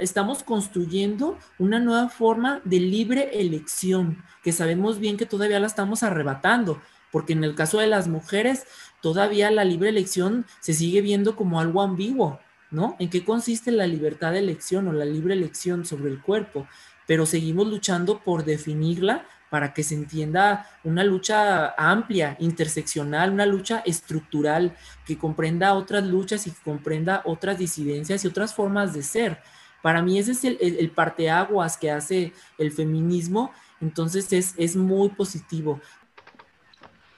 [0.00, 6.02] estamos construyendo una nueva forma de libre elección, que sabemos bien que todavía la estamos
[6.02, 6.80] arrebatando,
[7.10, 8.64] porque en el caso de las mujeres,
[9.00, 12.40] todavía la libre elección se sigue viendo como algo ambiguo,
[12.70, 12.96] ¿no?
[12.98, 16.66] ¿En qué consiste la libertad de elección o la libre elección sobre el cuerpo?
[17.06, 23.82] Pero seguimos luchando por definirla para que se entienda una lucha amplia, interseccional, una lucha
[23.84, 24.74] estructural,
[25.04, 29.42] que comprenda otras luchas y que comprenda otras disidencias y otras formas de ser.
[29.82, 35.80] Para mí ese es el, parteaguas que hace el feminismo, entonces es, es muy positivo.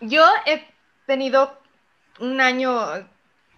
[0.01, 0.66] Yo he
[1.07, 1.57] tenido
[2.18, 2.74] un año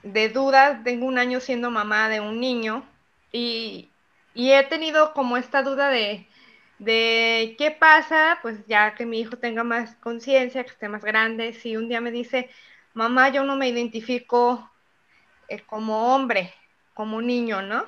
[0.03, 2.85] de dudas, tengo un año siendo mamá de un niño
[3.33, 3.89] y,
[4.37, 6.29] y he tenido como esta duda de,
[6.79, 11.55] de qué pasa, pues ya que mi hijo tenga más conciencia, que esté más grande,
[11.55, 12.51] si un día me dice,
[12.93, 14.71] mamá, yo no me identifico
[15.49, 16.53] eh, como hombre,
[16.93, 17.87] como niño, ¿no?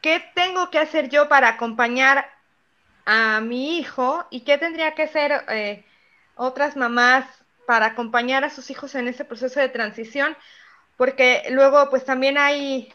[0.00, 2.30] ¿Qué tengo que hacer yo para acompañar
[3.04, 5.84] a mi hijo y qué tendría que hacer eh,
[6.36, 7.26] otras mamás
[7.66, 10.36] para acompañar a sus hijos en ese proceso de transición?
[10.96, 12.94] Porque luego, pues también hay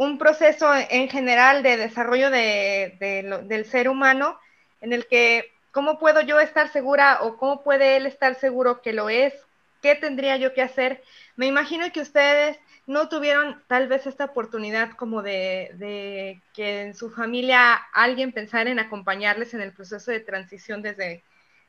[0.00, 4.38] un proceso en general de desarrollo del ser humano
[4.80, 8.94] en el que, ¿cómo puedo yo estar segura o cómo puede él estar seguro que
[8.94, 9.34] lo es?
[9.82, 11.02] ¿Qué tendría yo que hacer?
[11.36, 17.10] Me imagino que ustedes no tuvieron tal vez esta oportunidad como de, que en su
[17.10, 21.24] familia alguien pensara en acompañarles en el proceso de transición desde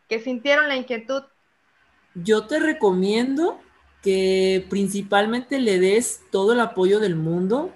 [0.08, 1.24] que sintieron la inquietud.
[2.16, 3.60] Yo te recomiendo
[4.02, 7.76] que principalmente le des todo el apoyo del mundo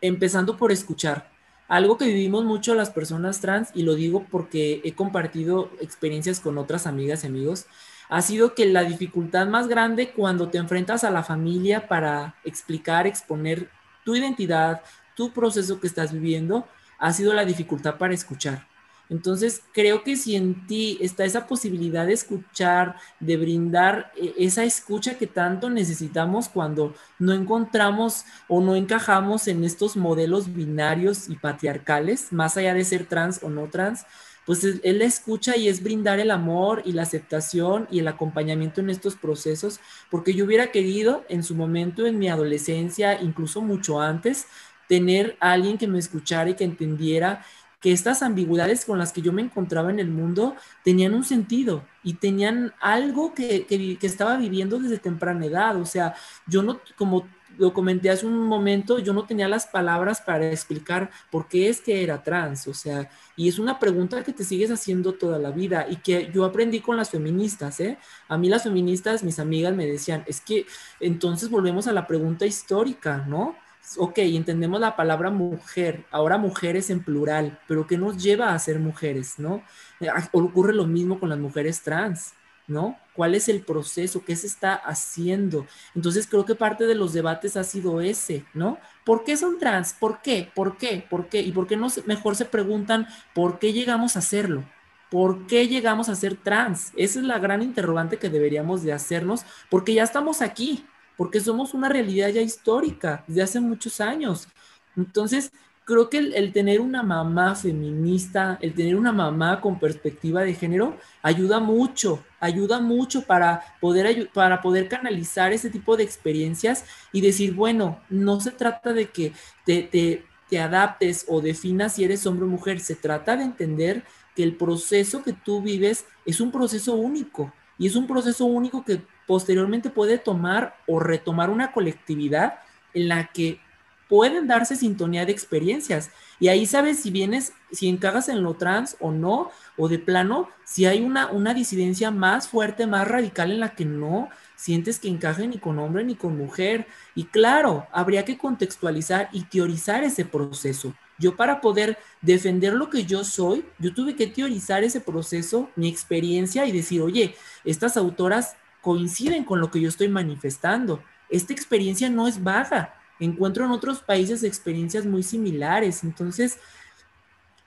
[0.00, 1.30] empezando por escuchar.
[1.68, 6.58] Algo que vivimos mucho las personas trans, y lo digo porque he compartido experiencias con
[6.58, 7.66] otras amigas y amigos,
[8.08, 13.06] ha sido que la dificultad más grande cuando te enfrentas a la familia para explicar,
[13.06, 13.70] exponer
[14.04, 14.82] tu identidad,
[15.14, 16.66] tu proceso que estás viviendo,
[16.98, 18.66] ha sido la dificultad para escuchar.
[19.10, 24.62] Entonces, creo que si en ti está esa posibilidad de escuchar, de brindar eh, esa
[24.64, 31.34] escucha que tanto necesitamos cuando no encontramos o no encajamos en estos modelos binarios y
[31.36, 34.06] patriarcales, más allá de ser trans o no trans,
[34.46, 38.80] pues él la escucha y es brindar el amor y la aceptación y el acompañamiento
[38.80, 39.80] en estos procesos,
[40.10, 44.46] porque yo hubiera querido en su momento, en mi adolescencia, incluso mucho antes,
[44.88, 47.44] tener alguien que me escuchara y que entendiera
[47.80, 50.54] que estas ambigüedades con las que yo me encontraba en el mundo
[50.84, 53.66] tenían un sentido y tenían algo que,
[54.02, 55.76] estaba viviendo desde temprana edad.
[55.80, 56.14] O sea,
[56.46, 57.26] yo no, como
[57.58, 61.80] lo comenté hace un momento, yo no tenía las palabras para explicar por qué es
[61.80, 65.50] que era trans, o sea, y es una pregunta que te sigues haciendo toda la
[65.50, 67.98] vida y que yo aprendí con las feministas, ¿eh?
[68.28, 70.66] A mí las feministas, mis amigas me decían, es que
[71.00, 73.56] entonces volvemos a la pregunta histórica, ¿no?
[73.96, 78.78] Ok, entendemos la palabra mujer, ahora mujeres en plural, pero ¿qué nos lleva a ser
[78.78, 79.62] mujeres, no?
[80.00, 82.34] Eh, ah, ocurre lo mismo con las mujeres trans,
[82.66, 82.98] ¿no?
[83.14, 84.24] ¿Cuál es el proceso?
[84.24, 85.66] ¿Qué se está haciendo?
[85.94, 88.78] Entonces creo que parte de los debates ha sido ese, ¿no?
[89.04, 89.92] ¿Por qué son trans?
[89.92, 90.50] ¿Por qué?
[90.54, 91.04] ¿Por qué?
[91.08, 91.40] ¿Por qué?
[91.42, 94.64] ¿Y por qué no mejor se preguntan por qué llegamos a hacerlo?
[95.10, 96.92] ¿Por qué llegamos a ser trans?
[96.96, 100.86] Esa es la gran interrogante que deberíamos de hacernos, porque ya estamos aquí,
[101.20, 104.48] porque somos una realidad ya histórica desde hace muchos años.
[104.96, 105.52] Entonces,
[105.84, 110.96] creo que el, tener una mamá feminista, el tener una mamá con perspectiva de género,
[111.20, 117.52] ayuda mucho, ayuda mucho para poder, para poder canalizar ese tipo de experiencias y decir,
[117.52, 119.34] bueno, no se trata de que
[119.66, 124.04] te, te, te adaptes o definas si eres hombre o mujer, se trata de entender
[124.34, 128.86] que el proceso que tú vives es un proceso único y es un proceso único
[128.86, 132.54] que posteriormente puede tomar o retomar una colectividad
[132.94, 133.60] en la que
[134.08, 136.10] pueden darse sintonía de experiencias.
[136.40, 140.48] Y ahí sabes si vienes, si encajas en lo trans o no, o de plano,
[140.64, 145.06] si hay una, una disidencia más fuerte, más radical en la que no sientes que
[145.06, 146.88] encaje ni con hombre ni con mujer.
[147.14, 150.92] Y claro, habría que contextualizar y teorizar ese proceso.
[151.20, 155.88] Yo para poder defender lo que yo soy, yo tuve que teorizar ese proceso, mi
[155.88, 161.02] experiencia y decir, oye, estas autoras coinciden con lo que yo estoy manifestando.
[161.28, 162.94] Esta experiencia no es vaga.
[163.18, 166.02] Encuentro en otros países experiencias muy similares.
[166.04, 166.58] Entonces,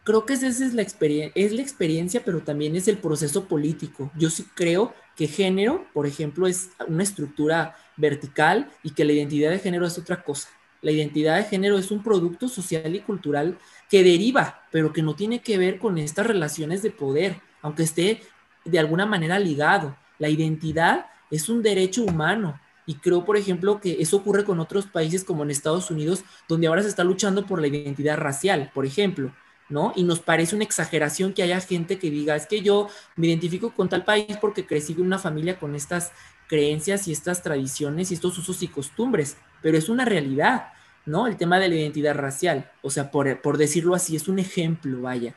[0.04, 4.12] creo que esa es la, experiencia, es la experiencia, pero también es el proceso político.
[4.18, 9.52] Yo sí creo que género, por ejemplo, es una estructura vertical y que la identidad
[9.52, 10.50] de género es otra cosa.
[10.82, 13.58] La identidad de género es un producto social y cultural
[13.90, 18.22] que deriva, pero que no tiene que ver con estas relaciones de poder, aunque esté
[18.66, 19.96] de alguna manera ligado.
[20.24, 24.86] La identidad es un derecho humano y creo, por ejemplo, que eso ocurre con otros
[24.86, 28.86] países como en Estados Unidos, donde ahora se está luchando por la identidad racial, por
[28.86, 29.36] ejemplo.
[29.68, 29.92] ¿no?
[29.98, 33.72] Y nos parece una exageración que haya gente que diga, es que yo me identifico
[33.72, 36.14] con tal país porque crecí en una familia con estas
[36.48, 40.72] creencias y estas tradiciones y estos usos y costumbres, pero es una realidad,
[41.06, 41.28] ¿no?
[41.28, 45.02] El tema de la identidad racial, o sea, por, por decirlo así, es un ejemplo,
[45.02, 45.36] vaya.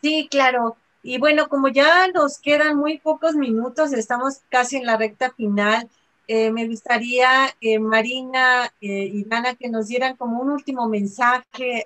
[0.00, 0.76] Sí, claro.
[1.02, 5.88] Y bueno, como ya nos quedan muy pocos minutos, estamos casi en la recta final.
[6.28, 7.28] Eh, me gustaría,
[7.60, 11.84] eh, Marina eh, y Dana, que nos dieran como un último mensaje,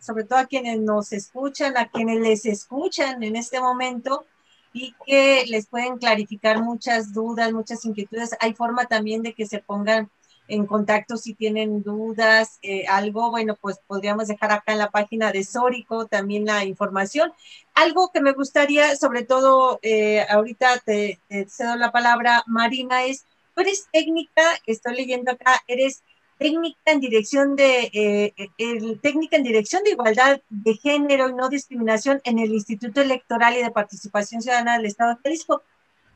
[0.00, 4.26] sobre todo a quienes nos escuchan, a quienes les escuchan en este momento
[4.72, 8.36] y que les pueden clarificar muchas dudas, muchas inquietudes.
[8.40, 10.10] Hay forma también de que se pongan
[10.48, 15.44] en contacto si tienen dudas, algo, bueno, pues podríamos dejar acá en la página de
[15.44, 17.32] Sórico también la información.
[17.74, 19.80] Algo que me gustaría, sobre todo,
[20.28, 23.24] ahorita te, te cedo la palabra, Marina, es
[23.56, 26.02] Tú eres técnica, estoy leyendo acá, eres
[26.38, 32.20] técnica en dirección de eh, técnica en dirección de igualdad de género y no discriminación
[32.24, 35.62] en el Instituto Electoral y de Participación Ciudadana del Estado de Jalisco.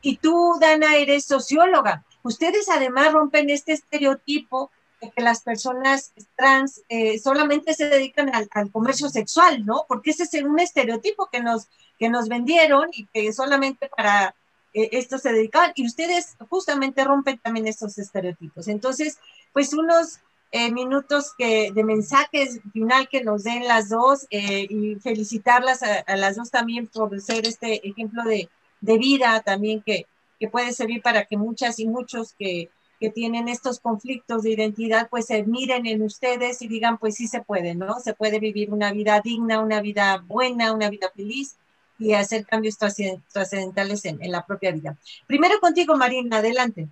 [0.02, 2.04] Y tú, Dana, eres socióloga.
[2.22, 8.48] Ustedes además rompen este estereotipo de que las personas trans eh, solamente se dedican al,
[8.52, 9.86] al, comercio sexual, ¿no?
[9.88, 11.68] Porque ese es un estereotipo que nos,
[11.98, 14.34] que nos vendieron y que solamente para
[14.72, 18.68] eh, esto se dedicaban y ustedes justamente rompen también estos estereotipos.
[18.68, 19.18] Entonces,
[19.52, 20.20] pues unos
[20.52, 26.36] eh, minutos de mensajes final que nos den las dos eh, y felicitarlas a, las
[26.36, 28.48] dos también por ser este ejemplo de,
[28.80, 30.06] de vida también que,
[30.40, 35.08] que, puede servir para que muchas y muchos que, que tienen estos conflictos de identidad,
[35.08, 38.00] pues se miren en ustedes y digan, pues sí se puede, ¿no?
[38.00, 41.56] Se puede vivir una vida digna, una vida buena, una vida feliz
[41.98, 44.96] y hacer cambios trascendentales en, la propia vida.
[45.26, 46.88] Primero contigo, Marina, adelante.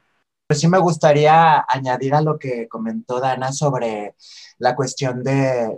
[0.47, 4.15] Pues sí me gustaría añadir a lo que comentó Dana sobre
[4.59, 5.77] la cuestión de,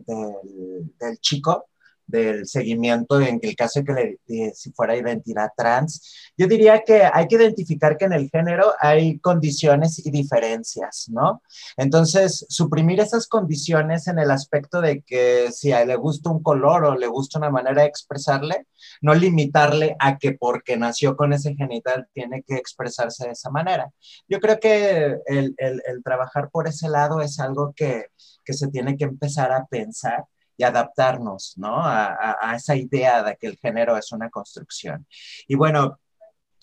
[0.99, 1.70] del chico
[2.11, 6.33] del seguimiento en el caso de que si fuera identidad trans.
[6.37, 11.43] Yo diría que hay que identificar que en el género hay condiciones y diferencias, ¿no?
[11.77, 16.97] Entonces, suprimir esas condiciones en el aspecto de que si le gusta un color o
[16.97, 18.67] le gusta una manera de expresarle,
[19.01, 23.91] no limitarle a que porque nació con ese genital tiene que expresarse de esa manera.
[24.29, 28.07] Yo creo que el, el, el trabajar por ese lado es algo que,
[28.45, 30.25] que se tiene que empezar a pensar
[30.61, 31.75] y adaptarnos, ¿no?
[31.83, 35.07] A, a, esa idea de que el género es una construcción.
[35.49, 35.99] Y bueno,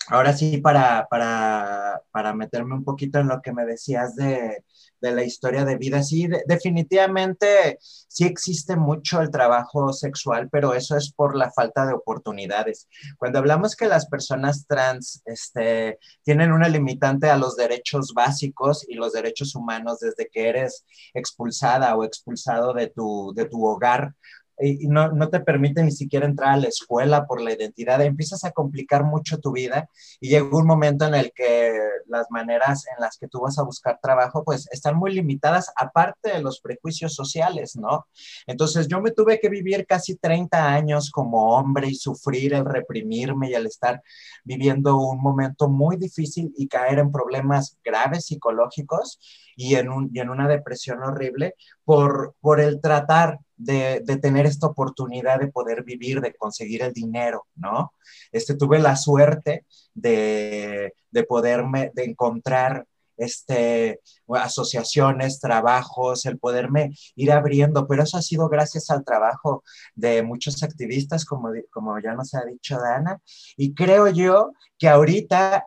[0.08, 4.64] ahora sí, para, para, para meterme un poquito en lo que me decías de,
[5.00, 6.02] de la historia de vida.
[6.02, 11.94] Sí, definitivamente sí existe mucho el trabajo sexual, pero eso es por la falta de
[11.94, 12.88] oportunidades.
[13.16, 18.94] Cuando hablamos que las personas trans este, tienen una limitante a los derechos básicos y
[18.94, 20.84] los derechos humanos desde que eres
[21.14, 24.14] expulsada o expulsado de tu, de tu hogar
[24.60, 28.44] y no, no, te permite ni siquiera entrar a la escuela por la identidad, empiezas
[28.44, 29.88] a complicar mucho tu vida
[30.20, 33.62] y llega un momento en el que las maneras en las que tú vas a
[33.62, 38.06] buscar trabajo pues están muy limitadas aparte de los prejuicios sociales, ¿no?
[38.46, 43.50] Entonces yo me tuve que vivir casi 30 años como hombre y sufrir el reprimirme
[43.50, 44.02] y el estar
[44.44, 49.18] viviendo un momento muy difícil y caer en problemas graves psicológicos
[49.56, 51.54] y en, un, y en una depresión horrible
[51.84, 57.46] por, por el tratar de, tener esta oportunidad de poder vivir, de conseguir el dinero,
[57.56, 57.92] ¿no?
[58.32, 62.86] Este, tuve la suerte de, de poderme, de encontrar
[63.18, 70.22] este, asociaciones, trabajos, el poderme ir abriendo, pero eso ha sido gracias al trabajo de
[70.22, 73.20] muchos activistas, como, como ya nos ha dicho Dana,
[73.56, 75.66] y creo yo que ahorita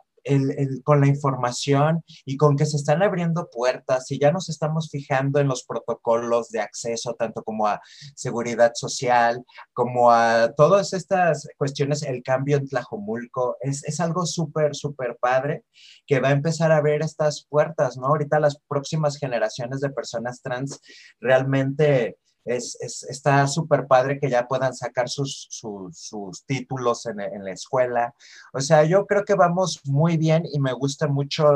[0.84, 5.40] con la información y con que se están abriendo puertas y ya nos estamos fijando
[5.40, 7.82] en los protocolos de acceso, tanto como a
[8.16, 9.44] seguridad social,
[9.74, 15.64] como a todas estas cuestiones, el cambio en Tlajomulco, es, es algo súper, súper padre
[16.06, 18.08] que va a empezar a abrir estas puertas, ¿no?
[18.08, 20.80] Ahorita las próximas generaciones de personas trans
[21.20, 27.52] realmente es, es, está súper padre que ya puedan sacar sus, sus, títulos en, la
[27.52, 28.14] escuela.
[28.54, 31.52] O sea, yo creo que vamos muy bien y me gusta mucho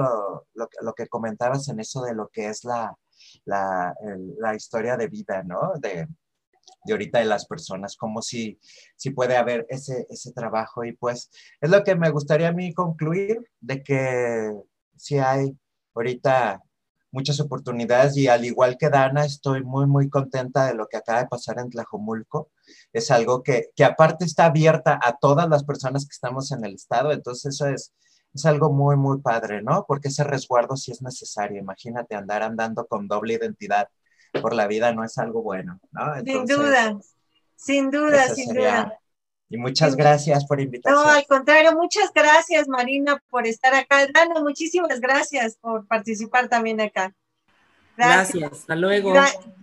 [0.54, 2.96] lo, que comentabas en eso de lo que es la,
[3.46, 5.74] la historia de vida, ¿no?
[5.80, 6.08] De,
[6.86, 8.60] de ahorita de las personas, como si,
[8.96, 10.86] si puede haber ese, ese trabajo.
[10.86, 11.30] Y pues
[11.60, 14.52] es lo que me gustaría a mí concluir, de que
[14.96, 15.58] si hay
[15.96, 16.62] ahorita
[17.16, 21.20] muchas oportunidades y al igual que Dana, estoy muy, muy contenta de lo que acaba
[21.20, 22.52] de pasar en Tlajomulco.
[22.94, 26.76] Es algo que, que aparte está abierta a todas las personas que estamos en el
[26.76, 27.94] estado, entonces eso es,
[28.34, 29.86] es algo muy, muy padre, ¿no?
[29.88, 31.60] Porque ese resguardo sí es necesario.
[31.60, 33.88] Imagínate andar andando con doble identidad
[34.42, 36.16] por la vida no es algo bueno, ¿no?
[36.24, 37.00] sin duda,
[37.56, 39.00] sin duda, sin duda.
[39.50, 40.98] Y muchas gracias por invitarme.
[40.98, 44.08] No, al contrario, muchas gracias Marina por estar acá.
[44.12, 47.14] Dana, muchísimas gracias por participar también acá.
[47.98, 49.14] Gracias, hasta luego.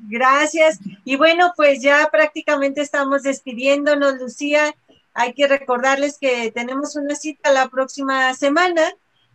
[0.08, 0.78] gracias.
[1.04, 4.74] Y bueno, pues ya prácticamente estamos despidiéndonos, Lucía.
[5.14, 8.82] Hay que recordarles que tenemos una cita la próxima semana.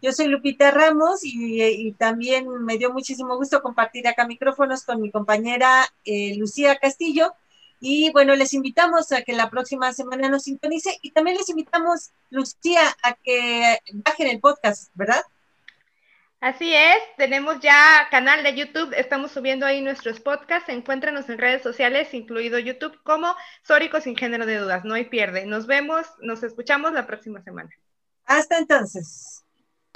[0.01, 5.11] Yo soy Lupita Ramos y, también me dio muchísimo gusto compartir acá micrófonos con mi
[5.11, 7.33] compañera eh, Lucía Castillo.
[7.79, 12.11] Y bueno, les invitamos a que la próxima semana nos sintonice y también les invitamos,
[12.29, 15.23] Lucía, a que bajen el podcast, ¿verdad?
[16.39, 21.63] Así es, tenemos ya canal de YouTube, estamos subiendo ahí nuestros podcasts, encuéntranos en redes
[21.63, 25.47] sociales, incluido YouTube, como Sórico sin género de dudas, no hay pierde.
[25.47, 27.69] Nos vemos, nos escuchamos la próxima semana.
[28.25, 29.43] Hasta entonces.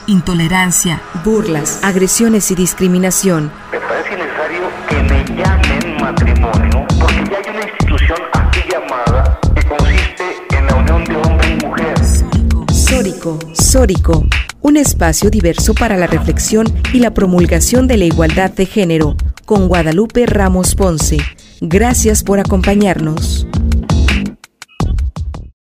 [0.07, 3.51] Intolerancia, burlas, agresiones y discriminación.
[3.71, 9.67] Me parece necesario que me llamen matrimonio porque ya hay una institución así llamada que
[9.67, 11.95] consiste en la unión de hombre y mujer.
[12.71, 14.25] Sórico, Sórico,
[14.61, 19.67] un espacio diverso para la reflexión y la promulgación de la igualdad de género, con
[19.67, 21.17] Guadalupe Ramos Ponce.
[21.59, 23.47] Gracias por acompañarnos.